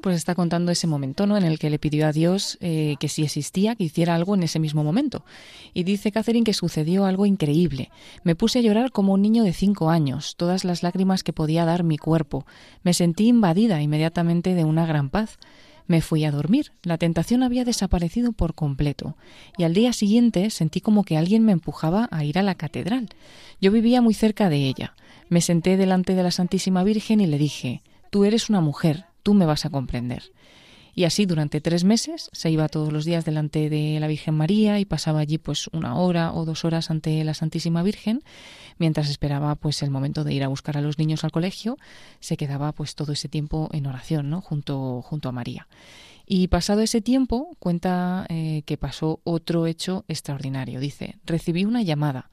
[0.00, 1.36] Pues está contando ese momento ¿no?
[1.36, 4.42] en el que le pidió a Dios eh, que si existía, que hiciera algo en
[4.42, 5.24] ese mismo momento.
[5.74, 7.90] Y dice Catherine que sucedió algo increíble.
[8.22, 11.64] Me puse a llorar como un niño de cinco años, todas las lágrimas que podía
[11.64, 12.46] dar mi cuerpo.
[12.82, 15.38] Me sentí invadida inmediatamente de una gran paz.
[15.88, 16.72] Me fui a dormir.
[16.82, 19.16] La tentación había desaparecido por completo.
[19.58, 23.08] Y al día siguiente sentí como que alguien me empujaba a ir a la catedral.
[23.60, 24.94] Yo vivía muy cerca de ella.
[25.28, 29.32] Me senté delante de la Santísima Virgen y le dije tú eres una mujer, tú
[29.32, 30.32] me vas a comprender.
[30.94, 34.78] Y así durante tres meses se iba todos los días delante de la Virgen María
[34.78, 38.22] y pasaba allí pues una hora o dos horas ante la Santísima Virgen,
[38.76, 41.78] mientras esperaba pues el momento de ir a buscar a los niños al colegio,
[42.20, 44.42] se quedaba pues todo ese tiempo en oración, ¿no?
[44.42, 45.66] junto, junto a María.
[46.26, 50.80] Y pasado ese tiempo, cuenta eh, que pasó otro hecho extraordinario.
[50.80, 52.30] Dice, recibí una llamada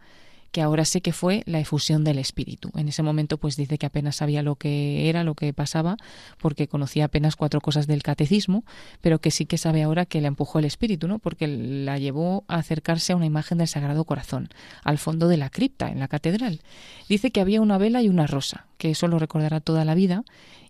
[0.52, 2.72] que ahora sé que fue la efusión del Espíritu.
[2.76, 5.98] En ese momento pues dice que apenas sabía lo que era, lo que pasaba,
[6.40, 8.64] porque conocía apenas cuatro cosas del catecismo,
[9.02, 11.20] pero que sí que sabe ahora que le empujó el Espíritu, ¿no?
[11.20, 14.50] porque la llevó a acercarse a una imagen del Sagrado Corazón,
[14.84, 16.62] al fondo de la cripta, en la catedral.
[17.08, 20.24] Dice que había una vela y una rosa, que eso lo recordará toda la vida,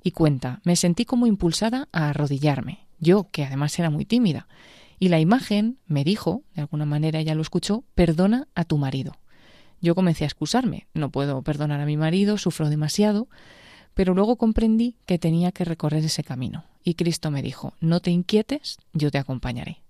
[0.04, 4.48] y cuenta, me sentí como impulsada a arrodillarme, yo que además era muy tímida.
[5.00, 9.14] Y la imagen me dijo, de alguna manera ella lo escuchó, perdona a tu marido.
[9.82, 13.28] Yo comencé a excusarme, no puedo perdonar a mi marido, sufro demasiado,
[13.94, 16.66] pero luego comprendí que tenía que recorrer ese camino.
[16.84, 19.82] Y Cristo me dijo, no te inquietes, yo te acompañaré.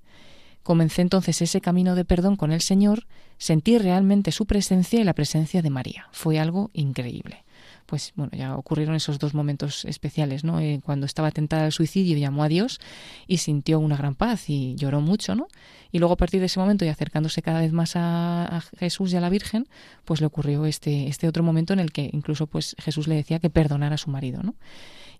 [0.64, 5.14] Comencé entonces ese camino de perdón con el Señor, sentí realmente su presencia y la
[5.14, 6.08] presencia de María.
[6.12, 7.44] Fue algo increíble
[7.90, 10.60] pues bueno, ya ocurrieron esos dos momentos especiales, ¿no?
[10.60, 12.80] Eh, cuando estaba tentada al suicidio llamó a Dios
[13.26, 15.48] y sintió una gran paz y lloró mucho, ¿no?
[15.92, 19.12] Y luego a partir de ese momento y acercándose cada vez más a, a, Jesús
[19.12, 19.68] y a la Virgen,
[20.06, 23.40] pues le ocurrió este, este otro momento en el que incluso pues Jesús le decía
[23.40, 24.54] que perdonara a su marido, ¿no?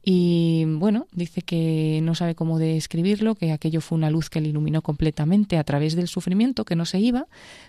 [0.04, 4.50] Y bueno, dice que no sabe cómo describirlo, que aquello fue una luz que le
[4.50, 7.28] iluminó completamente a través del sufrimiento, que no se iba,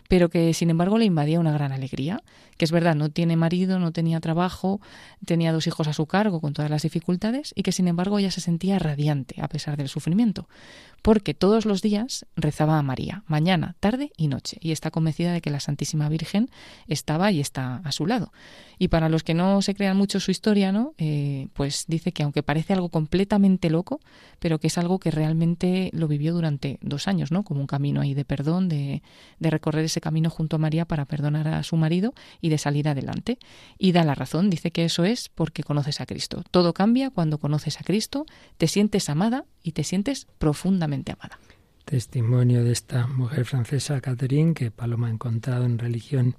[0.09, 2.23] pero que sin embargo le invadía una gran alegría,
[2.57, 4.81] que es verdad, no tiene marido, no tenía trabajo,
[5.25, 8.31] tenía dos hijos a su cargo con todas las dificultades y que sin embargo ella
[8.31, 10.47] se sentía radiante a pesar del sufrimiento
[11.03, 15.41] porque todos los días rezaba a María, mañana, tarde y noche, y está convencida de
[15.41, 16.51] que la Santísima Virgen
[16.89, 18.33] estaba y está a su lado.
[18.79, 20.95] Y para los que no se crean mucho su historia, ¿no?
[20.99, 24.01] Eh, pues dice que aunque parece algo completamente loco,
[24.39, 27.43] pero que es algo que realmente lo vivió durante dos años, ¿no?
[27.43, 29.03] Como un camino ahí de perdón, de,
[29.39, 32.89] de recorrer ese camino junto a María para perdonar a su marido y de salir
[32.89, 33.39] adelante.
[33.79, 36.43] Y da la razón, dice que eso es porque conoces a Cristo.
[36.51, 41.39] Todo cambia cuando conoces a Cristo, te sientes amada y te sientes profundamente amada.
[41.85, 46.37] Testimonio de esta mujer francesa, Catherine, que Paloma ha encontrado en religión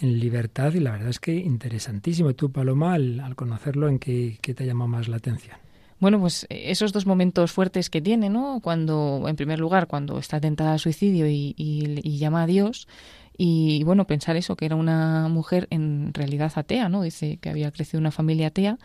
[0.00, 2.34] en libertad y la verdad es que interesantísimo.
[2.34, 5.56] Tú, Paloma, al, conocerlo, ¿en qué, qué te llamó más la atención?
[6.00, 8.60] Bueno, pues eh, esos dos momentos fuertes que tiene, ¿no?
[8.62, 12.88] Cuando, en primer lugar, cuando está tentada al suicidio y, llama a Dios,
[13.36, 17.02] y bueno, pensar eso, que era una mujer en realidad atea, ¿no?
[17.02, 18.78] Dice que había crecido una familia atea,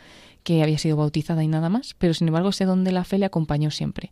[0.43, 3.17] que había sido bautizada y nada más, pero sin embargo ese don de la fe
[3.17, 4.11] le acompañó siempre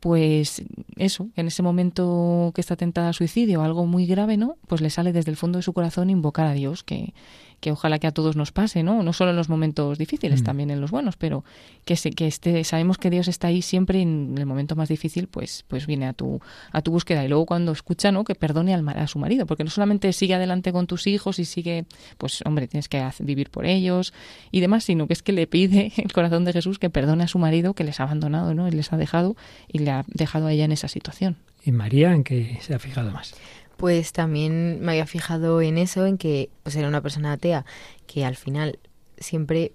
[0.00, 0.62] pues
[0.96, 4.56] eso, en ese momento que está tentada a suicidio, algo muy grave, ¿no?
[4.66, 7.14] Pues le sale desde el fondo de su corazón invocar a Dios, que,
[7.60, 9.02] que ojalá que a todos nos pase, ¿no?
[9.02, 10.44] No solo en los momentos difíciles, mm.
[10.44, 11.44] también en los buenos, pero
[11.84, 15.26] que se, que esté, sabemos que Dios está ahí siempre en el momento más difícil,
[15.28, 16.40] pues, pues viene a tu,
[16.72, 17.24] a tu búsqueda.
[17.24, 18.24] Y luego cuando escucha, ¿no?
[18.24, 21.44] Que perdone al, a su marido, porque no solamente sigue adelante con tus hijos y
[21.44, 21.86] sigue,
[22.18, 24.12] pues hombre, tienes que vivir por ellos
[24.50, 27.28] y demás, sino que es que le pide el corazón de Jesús que perdone a
[27.28, 28.68] su marido que les ha abandonado, ¿no?
[28.68, 29.36] Y les ha dejado
[29.68, 31.36] y le ha dejado a ella en esa situación.
[31.64, 33.34] ¿Y María en qué se ha fijado más?
[33.76, 37.64] Pues también me había fijado en eso, en que pues era una persona atea
[38.06, 38.78] que al final
[39.18, 39.72] siempre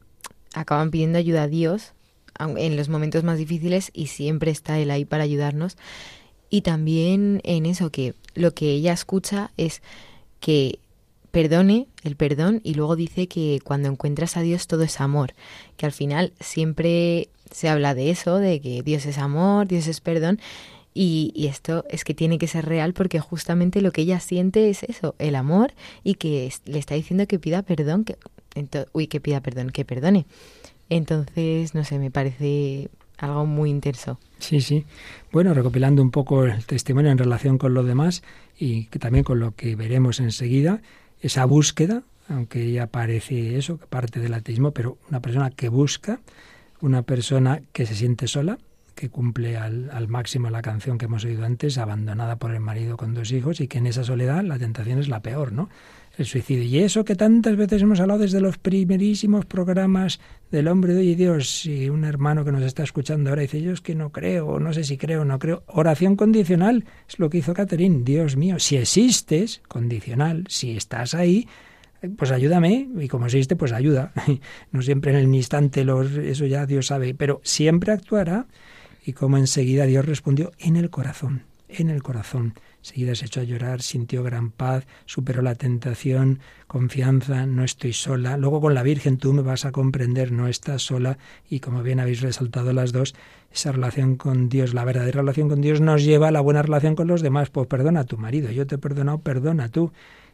[0.54, 1.94] acaban pidiendo ayuda a Dios
[2.40, 5.78] en los momentos más difíciles y siempre está Él ahí para ayudarnos.
[6.50, 9.82] Y también en eso que lo que ella escucha es
[10.40, 10.80] que
[11.32, 15.34] perdone el perdón y luego dice que cuando encuentras a Dios todo es amor,
[15.78, 20.02] que al final siempre se habla de eso, de que Dios es amor, Dios es
[20.02, 20.40] perdón
[20.94, 24.84] y, esto es que tiene que ser real porque justamente lo que ella siente es
[24.84, 25.74] eso, el amor
[26.04, 28.18] y que le está diciendo que pida perdón, que,
[28.94, 30.26] uy, que pida perdón, que perdone.
[30.90, 34.20] Entonces, no sé, me parece algo muy intenso.
[34.40, 34.86] Sí, sí.
[35.32, 38.24] Bueno, recopilando un poco el testimonio en relación con lo demás
[38.58, 40.82] y que también con lo que veremos enseguida,
[41.22, 46.20] esa búsqueda, aunque ya parece eso, que parte del ateísmo, pero una persona que busca,
[46.82, 48.58] una persona que se siente sola,
[48.96, 52.98] que cumple al, al, máximo la canción que hemos oído antes, abandonada por el marido
[52.98, 55.70] con dos hijos, y que en esa soledad la tentación es la peor, ¿no?
[56.18, 56.64] El suicidio.
[56.64, 60.20] Y eso que tantas veces hemos hablado desde los primerísimos programas
[60.52, 63.72] del hombre de hoy Dios, y un hermano que nos está escuchando ahora dice, yo
[63.72, 65.64] es que no creo, no sé si creo o no creo.
[65.68, 68.04] Oración condicional, es lo que hizo Catherine.
[68.04, 71.48] Dios mío, si existes, condicional, si estás ahí,
[72.18, 74.12] pues ayúdame, y como existe, pues ayuda.
[74.72, 78.48] No siempre en el instante, los, eso ya Dios sabe, pero siempre actuará
[79.04, 82.54] y como enseguida Dios respondió en el corazón, en el corazón.
[82.80, 88.38] Enseguida se echó a llorar, sintió gran paz, superó la tentación, confianza, no estoy sola.
[88.38, 91.20] Luego con la Virgen tú me vas a comprender, no estás sola.
[91.48, 93.14] Y como bien habéis resaltado las dos,
[93.52, 96.96] esa relación con Dios, la verdadera relación con Dios nos lleva a la buena relación
[96.96, 97.52] con los demás.
[97.52, 99.92] Pues perdona a tu marido, yo te he perdonado, perdona tú.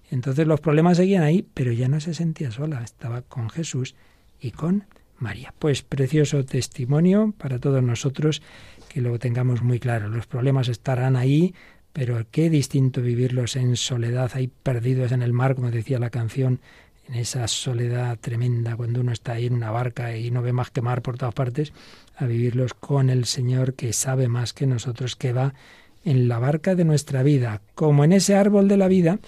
[0.10, 3.96] Entonces los problemas seguían ahí, pero ya no se sentía sola, estaba con Jesús
[4.40, 4.86] y con
[5.20, 5.54] María.
[5.58, 8.42] Pues precioso testimonio para todos nosotros
[8.90, 10.10] que lo tengamos muy claro.
[10.10, 11.54] Los problemas estarán ahí,
[11.94, 16.60] pero qué distinto vivirlos en soledad, ahí perdidos en el mar, como decía la canción,
[17.08, 20.72] en esa soledad tremenda cuando uno está ahí en una barca y no ve más
[20.72, 21.74] que mar por todas partes,
[22.16, 25.54] a vivirlos con el Señor que sabe más que nosotros, que va
[26.04, 29.20] en la barca de nuestra vida, como en ese árbol de la vida,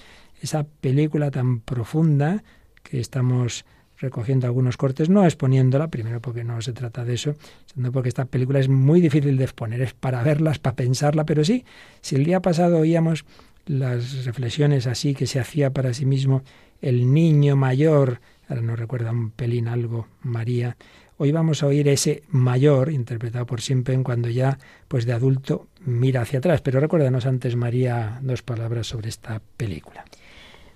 [0.42, 2.44] esa película tan profunda
[2.84, 3.66] que estamos
[4.00, 7.36] recogiendo algunos cortes, no exponiéndola, primero porque no se trata de eso,
[7.74, 11.43] sino porque esta película es muy difícil de exponer, es para verlas, para pensarla, pero
[11.43, 11.66] sí,
[12.02, 13.26] si el día pasado oíamos
[13.66, 16.43] las reflexiones así que se hacía para sí mismo
[16.82, 20.78] el niño mayor, ahora no recuerda un pelín algo, María,
[21.18, 25.68] hoy vamos a oír ese mayor, interpretado por siempre en cuando ya, pues de adulto,
[25.86, 26.62] mira hacia atrás.
[26.62, 30.06] Pero recuérdanos antes, María, dos palabras sobre esta película.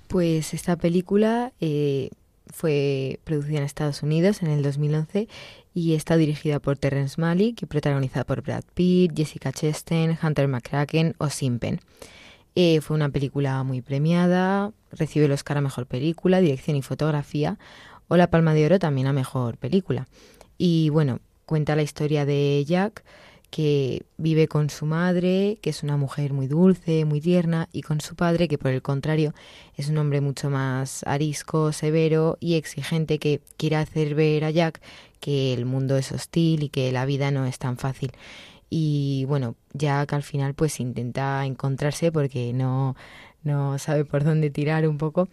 [0.10, 2.10] Pues esta película eh,
[2.48, 5.28] fue producida en Estados Unidos en el 2011
[5.74, 11.16] y está dirigida por Terrence Malick y protagonizada por Brad Pitt, Jessica Chastain, Hunter McCracken
[11.18, 11.80] o Simpen.
[12.56, 17.58] Eh, fue una película muy premiada, recibió el Oscar a Mejor Película, Dirección y Fotografía
[18.08, 20.08] o la Palma de Oro también a Mejor Película.
[20.58, 23.04] Y bueno, cuenta la historia de Jack,
[23.54, 28.02] que vive con su madre, que es una mujer muy dulce, muy tierna, y con
[28.02, 29.36] su padre, que por el contrario
[29.76, 34.82] es un hombre mucho más arisco, severo y exigente, que quiere hacer ver a Jack
[35.20, 38.14] que el mundo es hostil y que la vida no es tan fácil.
[38.72, 42.96] Y bueno, Jack al final pues intenta encontrarse porque no,
[43.44, 45.30] no sabe por dónde tirar un poco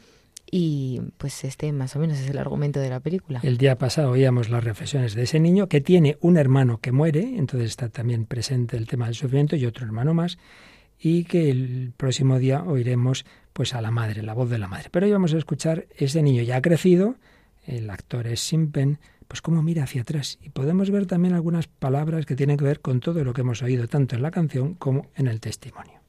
[0.51, 3.41] y pues este más o menos es el argumento de la película.
[3.43, 7.37] El día pasado oíamos las reflexiones de ese niño que tiene un hermano que muere,
[7.37, 10.39] entonces está también presente el tema del sufrimiento y otro hermano más,
[10.99, 14.89] y que el próximo día oiremos pues a la madre, la voz de la madre.
[14.91, 17.17] Pero hoy vamos a escuchar ese niño ya ha crecido,
[17.65, 18.99] el actor es Simpen,
[19.29, 20.39] pues cómo mira hacia atrás.
[20.43, 23.63] Y podemos ver también algunas palabras que tienen que ver con todo lo que hemos
[23.63, 26.00] oído, tanto en la canción como en el testimonio.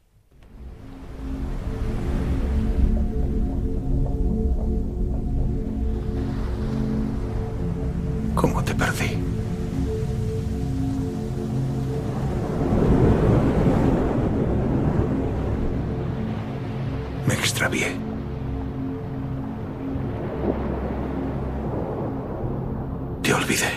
[8.41, 9.15] Cómo te perdí.
[17.27, 17.95] Me extravié.
[23.21, 23.71] Te olvidé.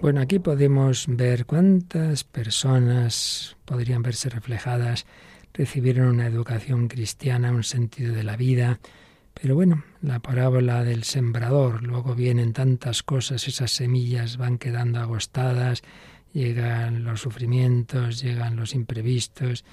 [0.00, 5.06] Bueno, aquí podemos ver cuántas personas podrían verse reflejadas,
[5.54, 8.80] recibieron una educación cristiana, un sentido de la vida,
[9.40, 15.82] pero bueno, la parábola del sembrador, luego vienen tantas cosas, esas semillas van quedando agostadas,
[16.34, 19.64] llegan los sufrimientos, llegan los imprevistos,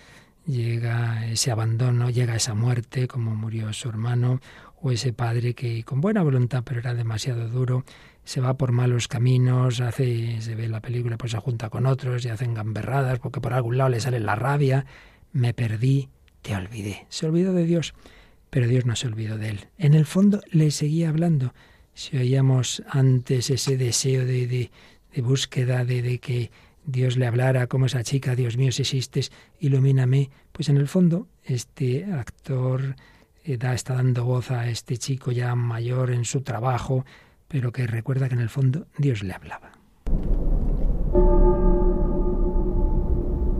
[0.45, 4.39] llega ese abandono, llega esa muerte, como murió su hermano,
[4.81, 7.83] o ese padre que con buena voluntad, pero era demasiado duro,
[8.23, 12.23] se va por malos caminos, hace, se ve la película, pues se junta con otros
[12.23, 14.85] y hacen gamberradas, porque por algún lado le sale la rabia,
[15.33, 16.07] me perdí,
[16.41, 17.93] te olvidé, se olvidó de Dios.
[18.57, 19.67] Pero Dios no se olvidó de él.
[19.77, 21.53] En el fondo le seguía hablando.
[21.93, 24.71] Si oíamos antes ese deseo de, de,
[25.13, 26.49] de búsqueda, de, de, que
[26.83, 31.27] Dios le hablara como esa chica, Dios mío, si existes, ilumíname, pues en el fondo
[31.43, 32.95] este actor
[33.43, 37.05] eh, da, está dando voz a este chico ya mayor en su trabajo,
[37.47, 39.71] pero que recuerda que en el fondo Dios le hablaba.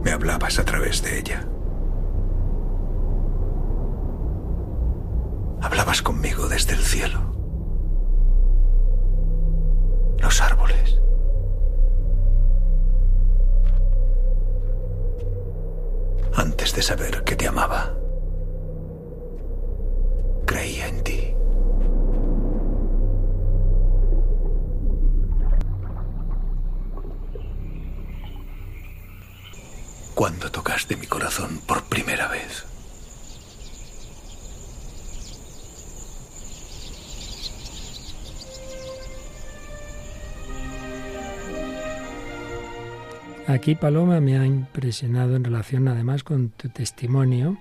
[0.04, 1.48] Me hablabas a través de ella.
[5.62, 7.20] Hablabas conmigo desde el cielo.
[10.20, 11.00] Los árboles.
[16.36, 17.94] Antes de saber que te amaba,
[20.46, 21.34] creía en ti.
[30.14, 32.66] Cuando tocaste mi corazón por primera vez.
[43.48, 47.58] Aquí, Paloma, me ha impresionado en relación además con tu testimonio,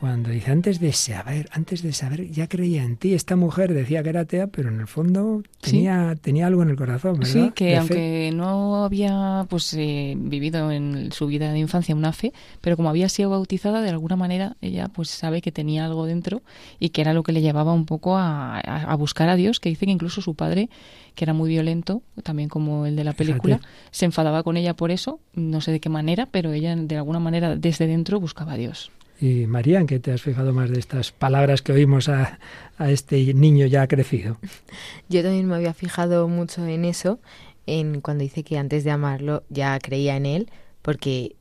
[0.00, 3.14] cuando dice, antes de saber, antes de saber, ya creía en ti.
[3.14, 6.76] Esta mujer decía que era atea, pero en el fondo tenía, tenía algo en el
[6.76, 7.32] corazón, ¿verdad?
[7.32, 12.32] Sí, que aunque no había pues eh, vivido en su vida de infancia una fe,
[12.60, 16.42] pero como había sido bautizada, de alguna manera ella pues sabe que tenía algo dentro
[16.78, 19.70] y que era lo que le llevaba un poco a, a buscar a Dios, que
[19.70, 20.68] dice que incluso su padre,
[21.14, 24.90] que era muy violento, también como el de la película, se enfadaba con ella por
[24.90, 28.56] eso, no sé de qué manera, pero ella de alguna manera desde dentro buscaba a
[28.56, 28.90] Dios.
[29.20, 32.38] Y María, ¿en qué te has fijado más de estas palabras que oímos a,
[32.78, 34.38] este niño ya crecido?
[35.08, 37.18] Yo también me había fijado mucho en eso
[37.66, 40.50] en cuando dice que antes de amarlo ya creía en él,
[40.82, 41.34] porque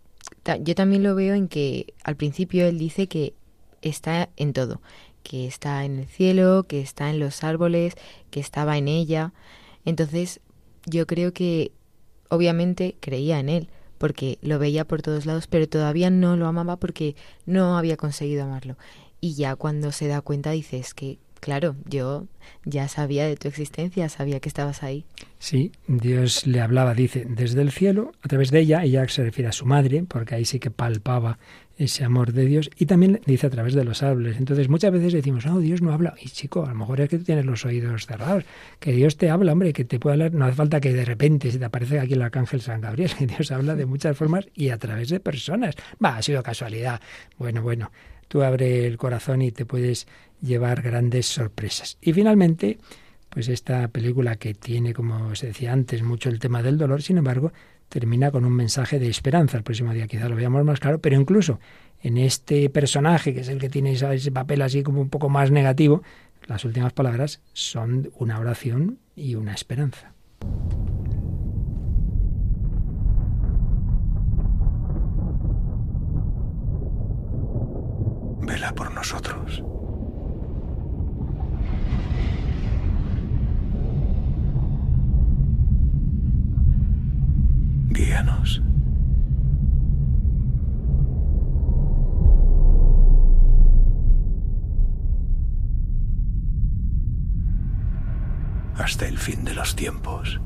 [0.61, 3.35] yo también lo veo en que al principio él dice que
[3.83, 4.81] está en todo,
[5.21, 7.93] que está en el cielo, que está en los árboles,
[8.31, 9.33] que estaba en ella.
[9.85, 10.39] Entonces,
[10.87, 11.71] yo creo que
[12.29, 13.69] obviamente creía en él,
[14.05, 17.15] porque lo veía por todos lados, pero todavía no lo amaba porque
[17.47, 18.77] no había conseguido amarlo.
[19.19, 22.25] Y ya cuando se da cuenta dices que claro, yo
[22.63, 25.05] ya sabía de tu existencia, sabía que estabas ahí.
[25.39, 29.49] Sí, Dios le hablaba, dice, desde el cielo, a través de ella, ella se refiere
[29.49, 31.37] a su madre, porque ahí sí que palpaba
[31.77, 34.37] ese amor de Dios, y también dice a través de los árboles.
[34.37, 36.15] Entonces muchas veces decimos, no, Dios no habla.
[36.21, 38.45] Y chico, a lo mejor es que tú tienes los oídos cerrados,
[38.79, 41.51] que Dios te habla, hombre, que te puede hablar, no hace falta que de repente
[41.51, 44.69] se te aparece aquí el arcángel San Gabriel, que Dios habla de muchas formas y
[44.69, 45.75] a través de personas.
[46.03, 47.01] Va, ha sido casualidad.
[47.37, 47.91] Bueno, bueno,
[48.27, 50.07] tú abre el corazón y te puedes
[50.41, 51.97] llevar grandes sorpresas.
[52.01, 52.77] Y finalmente,
[53.29, 57.17] pues esta película que tiene, como se decía antes, mucho el tema del dolor, sin
[57.17, 57.51] embargo,
[57.89, 59.57] termina con un mensaje de esperanza.
[59.57, 61.59] El próximo día quizá lo veamos más claro, pero incluso
[62.01, 65.51] en este personaje, que es el que tiene ese papel así como un poco más
[65.51, 66.03] negativo,
[66.47, 70.13] las últimas palabras son una oración y una esperanza.
[78.45, 79.63] Vela por nosotros.
[87.89, 88.61] Guíanos.
[98.77, 100.39] Hasta el fin de los tiempos.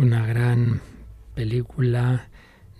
[0.00, 0.80] Una gran
[1.34, 2.30] película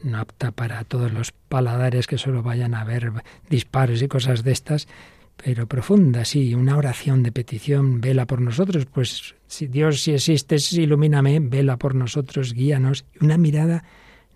[0.02, 3.12] no apta para todos los paladares que solo vayan a ver
[3.50, 4.88] disparos y cosas de estas,
[5.36, 10.72] pero profunda, sí, una oración de petición, vela por nosotros, pues si Dios si existes,
[10.72, 13.84] ilumíname, vela por nosotros, guíanos, una mirada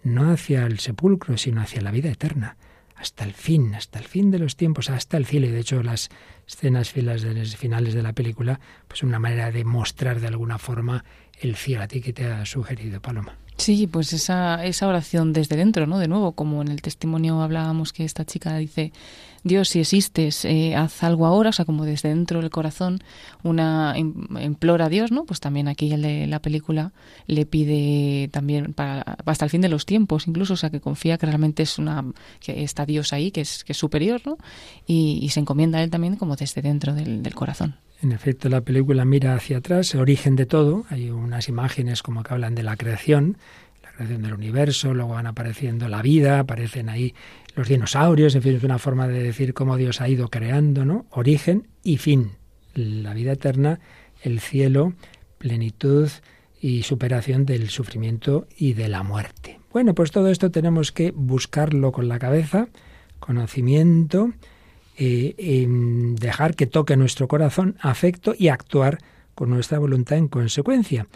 [0.03, 2.59] no hacia el sepulcro, sino hacia la vida eterna,
[2.97, 5.47] hasta el fin, hasta el fin de los tiempos, hasta el cielo.
[5.47, 6.11] Y de hecho las
[6.47, 11.05] escenas finales de la película, pues una manera de mostrar de alguna forma
[11.41, 11.85] el cielo.
[11.85, 13.37] A ti que te ha sugerido, Paloma.
[13.57, 15.99] Sí, pues esa, esa oración desde dentro, ¿no?
[15.99, 18.93] De nuevo, como en el testimonio hablábamos que esta chica dice,
[19.45, 22.99] Dios, si existes, eh, haz algo ahora, o sea, como desde dentro del corazón,
[23.45, 25.25] una implora a Dios, ¿no?
[25.25, 26.93] Pues también aquí de la película
[27.27, 31.17] le pide también para, hasta el fin de los tiempos, incluso, o sea, que confía
[31.17, 32.05] que realmente es una,
[32.41, 34.37] que está Dios ahí, que es, que es superior, ¿no?
[34.87, 37.77] Y, se encomienda a él también como desde dentro del corazón.
[38.03, 40.85] En efecto, la película mira hacia atrás, origen de todo.
[40.91, 43.39] Hay unas imágenes como que hablan de la creación,
[43.83, 47.15] la creación del universo, luego van apareciendo la vida, aparecen ahí
[47.55, 51.07] los dinosaurios, en fin, es una forma de decir cómo Dios ha ido creando, ¿no?
[51.11, 52.33] Origen y fin.
[52.75, 53.79] La vida eterna,
[54.23, 54.95] el cielo,
[55.39, 56.11] plenitud
[56.61, 59.61] y superación del sufrimiento y de la muerte.
[59.73, 62.69] Bueno, pues todo esto tenemos que buscarlo con la cabeza,
[63.21, 64.33] conocimiento,
[64.97, 65.67] eh,
[66.19, 68.99] dejar que toque nuestro corazón, afecto y actuar
[69.35, 71.07] con nuestra voluntad en consecuencia.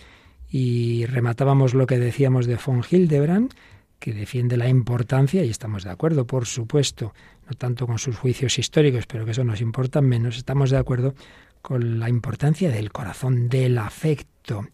[0.51, 3.53] Y rematábamos lo que decíamos de von Hildebrand,
[3.99, 7.13] que defiende la importancia, y estamos de acuerdo, por supuesto,
[7.49, 11.15] no tanto con sus juicios históricos, pero que eso nos importa menos, estamos de acuerdo
[11.63, 14.67] con la importancia del corazón, del afecto.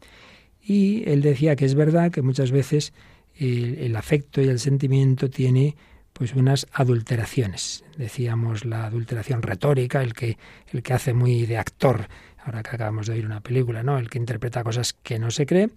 [0.62, 2.92] Y él decía que es verdad que muchas veces
[3.34, 5.76] el, el afecto y el sentimiento tiene
[6.14, 7.84] pues unas adulteraciones.
[7.98, 10.38] Decíamos la adulteración retórica, el que,
[10.72, 12.06] el que hace muy de actor,
[12.42, 13.98] ahora que acabamos de oír una película, ¿no?
[13.98, 15.70] El que interpreta cosas que no se cree.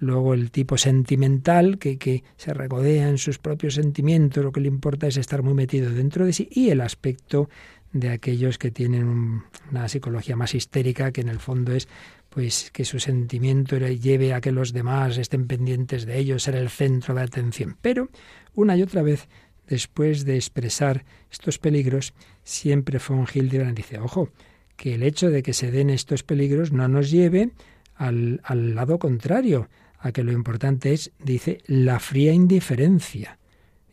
[0.00, 4.68] Luego el tipo sentimental, que, que se regodea en sus propios sentimientos, lo que le
[4.68, 6.48] importa es estar muy metido dentro de sí.
[6.50, 7.48] Y el aspecto
[7.92, 11.88] de aquellos que tienen una psicología más histérica, que en el fondo es
[12.28, 16.68] pues que su sentimiento lleve a que los demás estén pendientes de ellos, ser el
[16.68, 17.76] centro de atención.
[17.80, 18.08] Pero
[18.54, 19.28] una y otra vez
[19.66, 24.30] después de expresar estos peligros, siempre von Hildebrand dice, ojo,
[24.76, 27.50] que el hecho de que se den estos peligros no nos lleve
[27.94, 33.38] al, al lado contrario, a que lo importante es, dice, la fría indiferencia.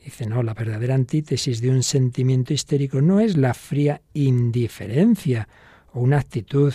[0.03, 5.47] Dice, no, la verdadera antítesis de un sentimiento histérico no es la fría indiferencia
[5.93, 6.73] o una actitud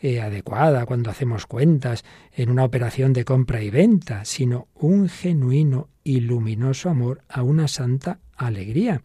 [0.00, 5.88] eh, adecuada cuando hacemos cuentas en una operación de compra y venta, sino un genuino
[6.16, 9.02] luminoso amor a una santa alegría.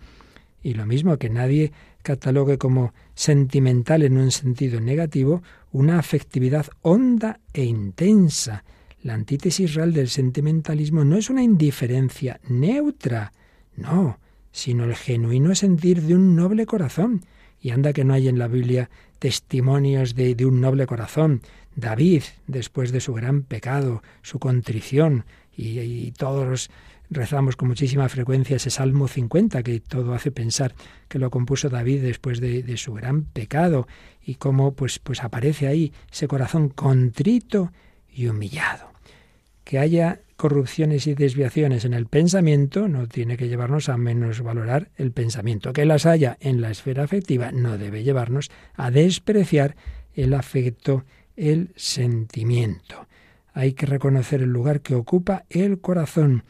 [0.62, 7.40] Y lo mismo que nadie catalogue como sentimental en un sentido negativo una afectividad honda
[7.54, 8.64] e intensa.
[9.02, 13.34] La antítesis real del sentimentalismo no es una indiferencia neutra,
[13.76, 14.20] no,
[14.52, 17.26] sino el genuino sentir de un noble corazón
[17.60, 18.90] Y anda que no hay en la Biblia
[19.20, 21.42] testimonios de, un noble corazón.
[21.76, 25.26] David, después de su gran pecado, su contrición,
[25.56, 26.70] y, todos
[27.14, 30.74] rezamos con muchísima frecuencia ese Salmo 50, que todo hace pensar
[31.08, 33.88] que lo compuso David después de, su gran pecado,
[34.22, 37.72] y cómo pues, pues aparece ahí ese corazón contrito
[38.14, 38.92] y humillado.
[39.64, 44.90] Que haya corrupciones y desviaciones en el pensamiento no tiene que llevarnos a menos valorar
[44.98, 45.72] el pensamiento.
[45.72, 49.76] Que las haya en la esfera afectiva no debe llevarnos a despreciar
[50.14, 51.06] el afecto,
[51.36, 53.08] el sentimiento.
[53.54, 56.44] Hay que reconocer el lugar que ocupa el corazón,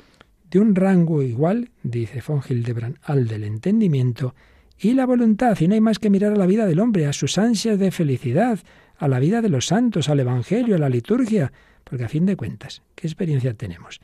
[0.54, 4.36] de un rango igual, dice von Hildebrand, al del entendimiento
[4.80, 7.14] y la voluntad, y no hay más que mirar a la vida del hombre, a
[7.14, 8.60] sus ansias de felicidad,
[8.98, 11.52] a la vida de los santos, al Evangelio, a la liturgia,
[11.84, 14.00] porque a fin de cuentas, ¿qué experiencia tenemos?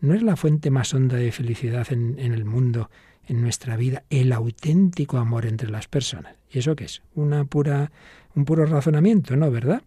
[0.00, 2.90] ¿No es la fuente más honda de felicidad en, el mundo,
[3.26, 6.36] en nuestra vida, el auténtico amor entre las personas?
[6.50, 7.00] ¿Y eso qué es?
[7.14, 7.90] Una pura,
[8.34, 9.50] un puro razonamiento, ¿no?
[9.50, 9.80] ¿Verdad?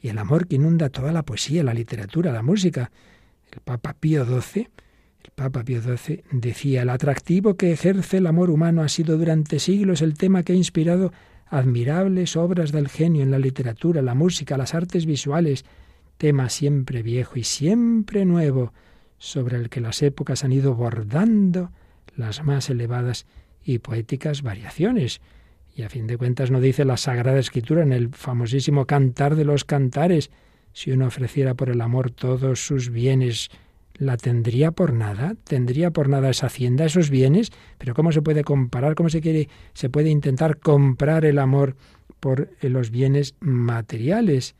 [0.00, 2.92] Y el amor que inunda toda la poesía, la literatura, la música.
[3.50, 4.68] El Papa Pío XII,
[5.26, 9.58] el Papa Pío XII decía, el atractivo que ejerce el amor humano ha sido durante
[9.58, 11.12] siglos el tema que ha inspirado
[11.48, 15.64] admirables obras del genio en la literatura, la música, las artes visuales,
[16.16, 18.72] tema siempre viejo y siempre nuevo,
[19.18, 21.72] sobre el que las épocas han ido bordando
[22.14, 23.26] las más elevadas
[23.64, 25.20] y poéticas variaciones.
[25.74, 29.44] Y a fin de cuentas no dice la Sagrada Escritura en el famosísimo Cantar de
[29.44, 30.30] los Cantares,
[30.72, 33.50] si uno ofreciera por el amor todos sus bienes,
[33.98, 35.34] ¿la tendría por nada?
[35.44, 37.52] ¿Tendría por nada esa hacienda, esos bienes?
[37.78, 38.94] Pero ¿cómo se puede comparar?
[38.94, 41.76] ¿Cómo se quiere, se puede intentar comprar el amor
[42.20, 44.54] por los bienes materiales?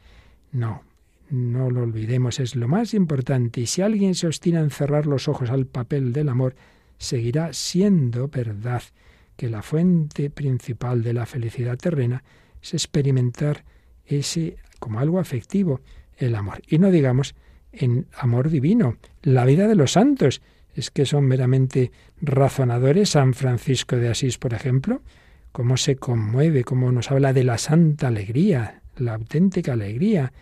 [0.52, 0.82] No,
[1.30, 3.60] no lo olvidemos, es lo más importante.
[3.60, 6.54] Y si alguien se obstina en cerrar los ojos al papel del amor,
[6.98, 8.82] seguirá siendo verdad
[9.36, 12.24] que la fuente principal de la felicidad terrena
[12.62, 13.64] es experimentar
[14.06, 15.80] ese como algo afectivo,
[16.16, 16.62] el amor.
[16.68, 17.34] Y no digamos
[17.78, 20.42] en amor divino, la vida de los santos.
[20.74, 23.10] Es que son meramente razonadores.
[23.10, 25.00] San Francisco de Asís, por ejemplo,
[25.52, 30.32] cómo se conmueve, cómo nos habla de la santa alegría, la auténtica alegría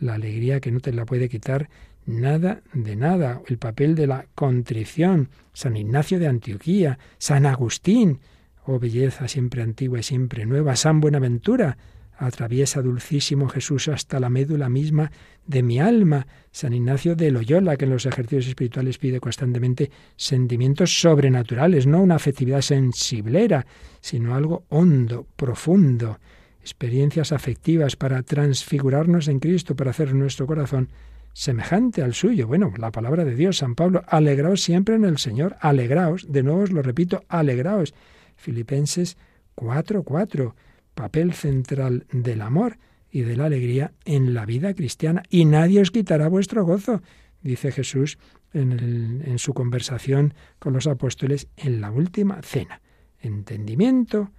[0.00, 1.68] la alegría que no te la puede quitar
[2.06, 8.20] nada de nada, el papel de la contrición, San Ignacio de Antioquía, San Agustín,
[8.64, 11.76] oh belleza siempre antigua y siempre nueva, San Buenaventura,
[12.18, 15.10] atraviesa dulcísimo Jesús hasta la médula misma
[15.46, 21.00] de mi alma, San Ignacio de Loyola, que en los ejercicios espirituales pide constantemente sentimientos
[21.00, 23.64] sobrenaturales, no una afectividad sensiblera,
[24.00, 26.18] sino algo hondo, profundo,
[26.60, 30.90] experiencias afectivas para transfigurarnos en Cristo, para hacer nuestro corazón
[31.32, 32.46] semejante al suyo.
[32.46, 36.62] Bueno, la palabra de Dios, San Pablo, alegraos siempre en el Señor, alegraos, de nuevo
[36.62, 37.94] os lo repito, alegraos.
[38.36, 39.16] Filipenses
[39.54, 40.54] 4:4,
[40.98, 42.78] papel central del amor
[43.08, 47.02] y de la alegría en la vida cristiana, y nadie os quitará vuestro gozo,
[47.40, 48.18] dice Jesús
[48.52, 52.80] en, en su conversación con los apóstoles en la última cena.
[53.20, 54.32] Entendimiento,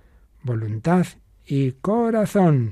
[0.43, 1.07] voluntad
[1.47, 2.71] y corazón.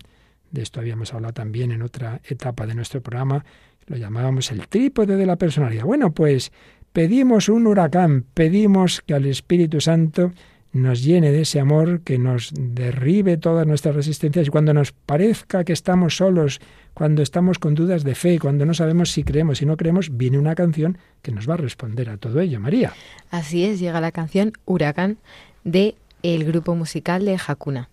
[0.52, 3.46] De esto habíamos hablado también en otra etapa de nuestro programa,
[3.86, 5.86] lo llamábamos el trípode de la personalidad.
[5.86, 6.52] Bueno, pues
[6.92, 10.34] pedimos un huracán, pedimos que al Espíritu Santo
[10.78, 15.64] nos llene de ese amor, que nos derribe todas nuestras resistencias y cuando nos parezca
[15.64, 16.62] que estamos solos,
[16.94, 20.40] cuando estamos con dudas de fe, cuando no sabemos si creemos, y no creemos, viene
[20.40, 22.94] una canción que nos va a responder a todo ello, María.
[23.30, 25.18] Así es, llega la canción Huracán
[25.64, 27.90] de el grupo musical de Hakuna.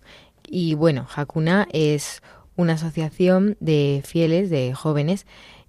[0.47, 2.21] Y bueno, Hakuna es
[2.55, 5.25] una asociación de fieles, de jóvenes,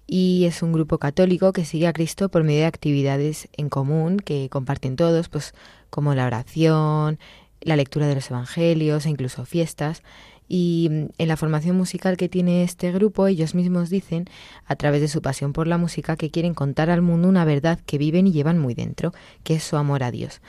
[0.07, 4.17] y es un grupo católico que sigue a Cristo por medio de actividades en común
[4.17, 5.53] que comparten todos, pues
[5.89, 7.19] como la oración,
[7.61, 10.03] la lectura de los evangelios e incluso fiestas.
[10.47, 14.25] Y mm, en la formación musical que tiene este grupo, ellos mismos dicen,
[14.65, 17.79] a través de su pasión por la música, que quieren contar al mundo una verdad
[17.85, 20.41] que viven y llevan muy dentro, que es su amor a Dios.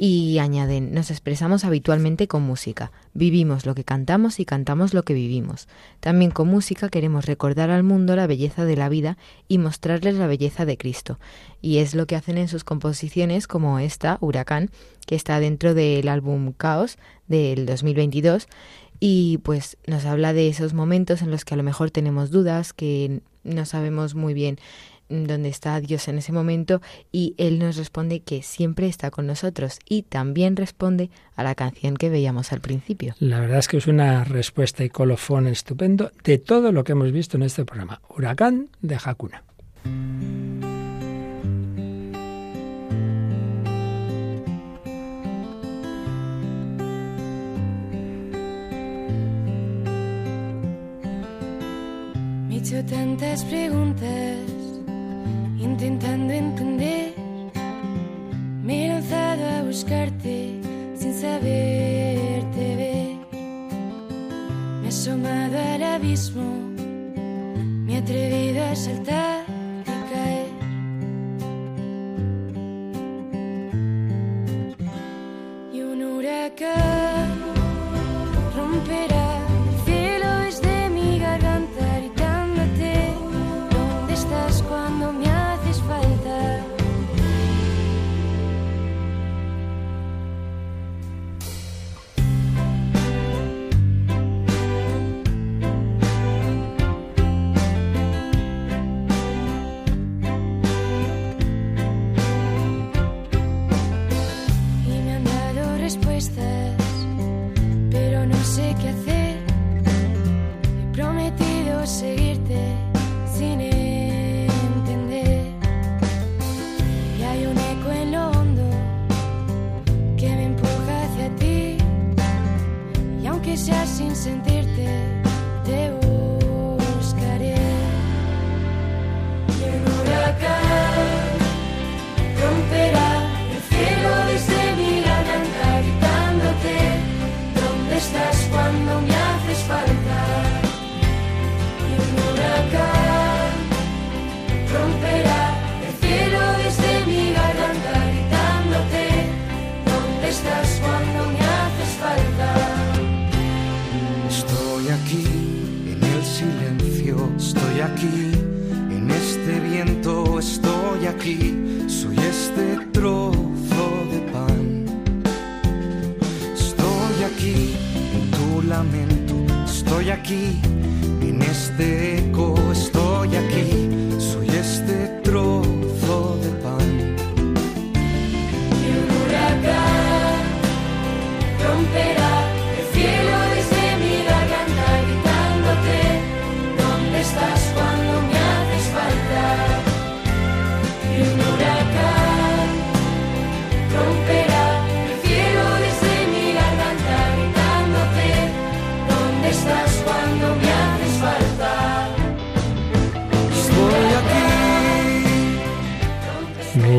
[0.00, 5.12] Y añaden, nos expresamos habitualmente con música, vivimos lo que cantamos y cantamos lo que
[5.12, 5.66] vivimos.
[5.98, 9.18] También con música queremos recordar al mundo la belleza de la vida
[9.48, 11.18] y mostrarles la belleza de Cristo.
[11.60, 14.70] Y es lo que hacen en sus composiciones como esta, Huracán,
[15.04, 16.96] que está dentro del álbum Caos
[17.26, 18.46] del 2022
[19.00, 22.72] y pues nos habla de esos momentos en los que a lo mejor tenemos dudas,
[22.72, 24.58] que no sabemos muy bien
[25.08, 26.80] donde está Dios en ese momento
[27.12, 31.96] y Él nos responde que siempre está con nosotros y también responde a la canción
[31.96, 33.14] que veíamos al principio.
[33.20, 37.12] La verdad es que es una respuesta y colofón estupendo de todo lo que hemos
[37.12, 38.00] visto en este programa.
[38.08, 39.42] Huracán de Hakuna.
[52.48, 54.57] Me tantas preguntas
[55.60, 57.14] intentando entender.
[58.62, 60.60] Me he lanzado a buscarte
[60.94, 63.16] sin saberte ver.
[64.80, 66.48] Me he asomado al abismo,
[67.84, 69.44] me he atrevido a saltar
[69.82, 70.48] y caer.
[75.72, 77.28] Y un huracán
[78.56, 79.27] romperá.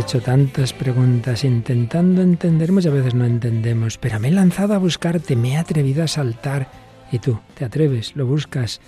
[0.10, 5.36] Hecho tantas preguntas intentando entender, muchas veces no entendemos, pero me he lanzado a buscarte,
[5.36, 6.68] me he atrevido a saltar.
[7.12, 8.82] Y tú, te atreves, lo buscas,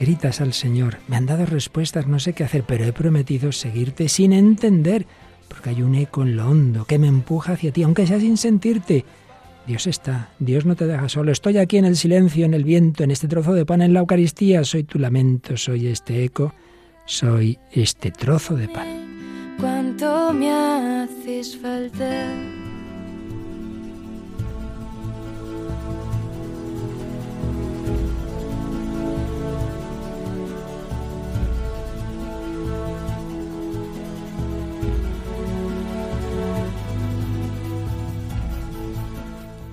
[0.00, 4.08] gritas al Señor, me han dado respuestas, no sé qué hacer, pero he prometido seguirte
[4.08, 5.06] sin entender,
[5.46, 8.36] porque hay un eco en lo hondo que me empuja hacia ti, aunque sea sin
[8.36, 9.04] sentirte.
[9.68, 13.04] Dios está, Dios no te deja solo, estoy aquí en el silencio, en el viento,
[13.04, 16.52] en este trozo de pan, en la Eucaristía, soy tu lamento, soy este eco,
[17.06, 18.99] soy este trozo de pan.
[20.00, 22.34] Cuánto me haces falta.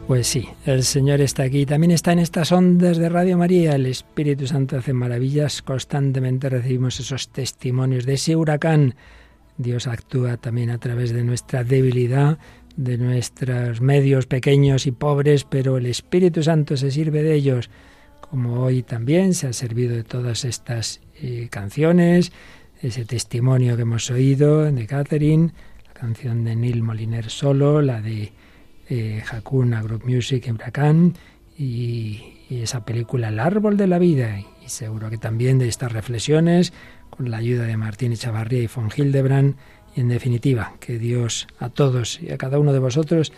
[0.08, 1.66] Pues sí, el Señor está aquí.
[1.66, 3.76] También está en estas ondas de Radio María.
[3.76, 5.62] El Espíritu Santo hace maravillas.
[5.62, 8.96] Constantemente recibimos esos testimonios de ese huracán.
[9.58, 12.38] Dios actúa también a través de nuestra debilidad,
[12.76, 17.70] de nuestros medios pequeños y pobres, pero el Espíritu Santo se sirve de ellos.
[18.22, 22.32] Como hoy también se ha servido de todas estas eh, canciones,
[22.82, 25.54] ese testimonio que hemos oído de Catherine,
[25.88, 28.32] la canción de Neil Moliner solo, la de
[28.90, 31.14] eh, Hakuna Group Music en Huracán
[31.58, 34.40] y, y esa película El árbol de la vida.
[34.64, 36.74] Y seguro que también de estas reflexiones,
[37.18, 39.56] con la ayuda de Martín Echavarría y von Hildebrand,
[39.96, 43.34] y en definitiva, que Dios a todos y a cada uno de vosotros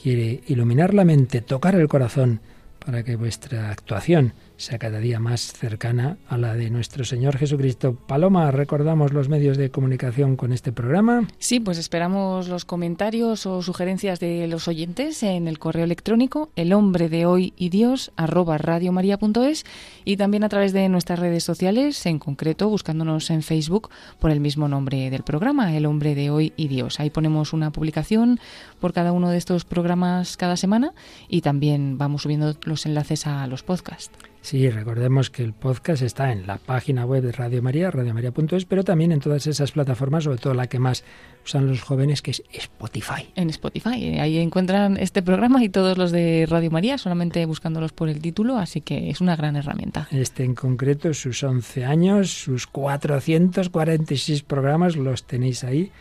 [0.00, 2.40] quiere iluminar la mente, tocar el corazón,
[2.84, 7.94] para que vuestra actuación sea cada día más cercana a la de nuestro Señor Jesucristo.
[7.94, 11.26] Paloma, recordamos los medios de comunicación con este programa.
[11.38, 16.72] Sí, pues esperamos los comentarios o sugerencias de los oyentes en el correo electrónico el
[16.72, 19.64] hombre de hoy y Dios arroba radiomaria.es
[20.04, 23.90] y también a través de nuestras redes sociales, en concreto buscándonos en Facebook
[24.20, 27.00] por el mismo nombre del programa, el hombre de hoy y Dios.
[27.00, 28.38] Ahí ponemos una publicación
[28.80, 30.94] por cada uno de estos programas cada semana
[31.28, 34.31] y también vamos subiendo los enlaces a los podcasts.
[34.42, 38.82] Sí, recordemos que el podcast está en la página web de Radio María, radiomaria.es, pero
[38.82, 41.04] también en todas esas plataformas, sobre todo la que más
[41.44, 43.30] usan los jóvenes, que es Spotify.
[43.36, 48.08] En Spotify, ahí encuentran este programa y todos los de Radio María, solamente buscándolos por
[48.08, 50.08] el título, así que es una gran herramienta.
[50.10, 55.92] Este en concreto, sus 11 años, sus 446 programas, los tenéis ahí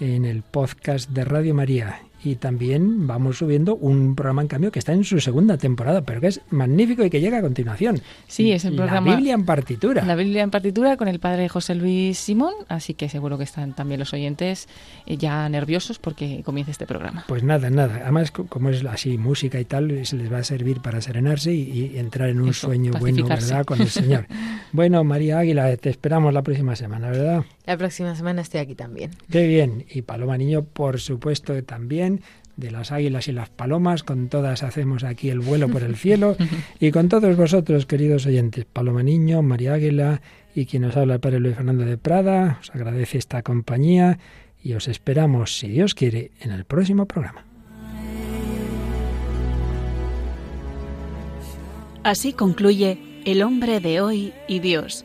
[0.00, 4.78] en el podcast de Radio María y también vamos subiendo un programa en cambio que
[4.78, 8.00] está en su segunda temporada, pero que es magnífico y que llega a continuación.
[8.26, 9.10] Sí, es el programa.
[9.10, 10.04] La Biblia en partitura.
[10.04, 13.74] La Biblia en partitura con el padre José Luis Simón, así que seguro que están
[13.74, 14.68] también los oyentes
[15.06, 17.24] eh, ya nerviosos porque comienza este programa.
[17.28, 18.00] Pues nada, nada.
[18.02, 21.94] Además, como es así música y tal, se les va a servir para serenarse y,
[21.98, 23.64] entrar en un sueño bueno, ¿verdad?
[23.64, 24.26] Con el Señor.
[24.72, 27.44] bueno, María Águila, te esperamos la próxima semana, ¿verdad?
[27.66, 29.10] La próxima semana estoy aquí también.
[29.30, 29.86] Qué bien.
[29.90, 32.20] Y Paloma Niño, por supuesto, también
[32.56, 36.36] de las águilas y las palomas, con todas hacemos aquí el vuelo por el cielo
[36.80, 40.20] y con todos vosotros, queridos oyentes, Paloma Niño, María Águila
[40.54, 44.18] y quien nos habla el Padre Luis Fernando de Prada, os agradece esta compañía
[44.62, 47.44] y os esperamos, si Dios quiere, en el próximo programa.
[52.04, 55.04] Así concluye El hombre de hoy y Dios,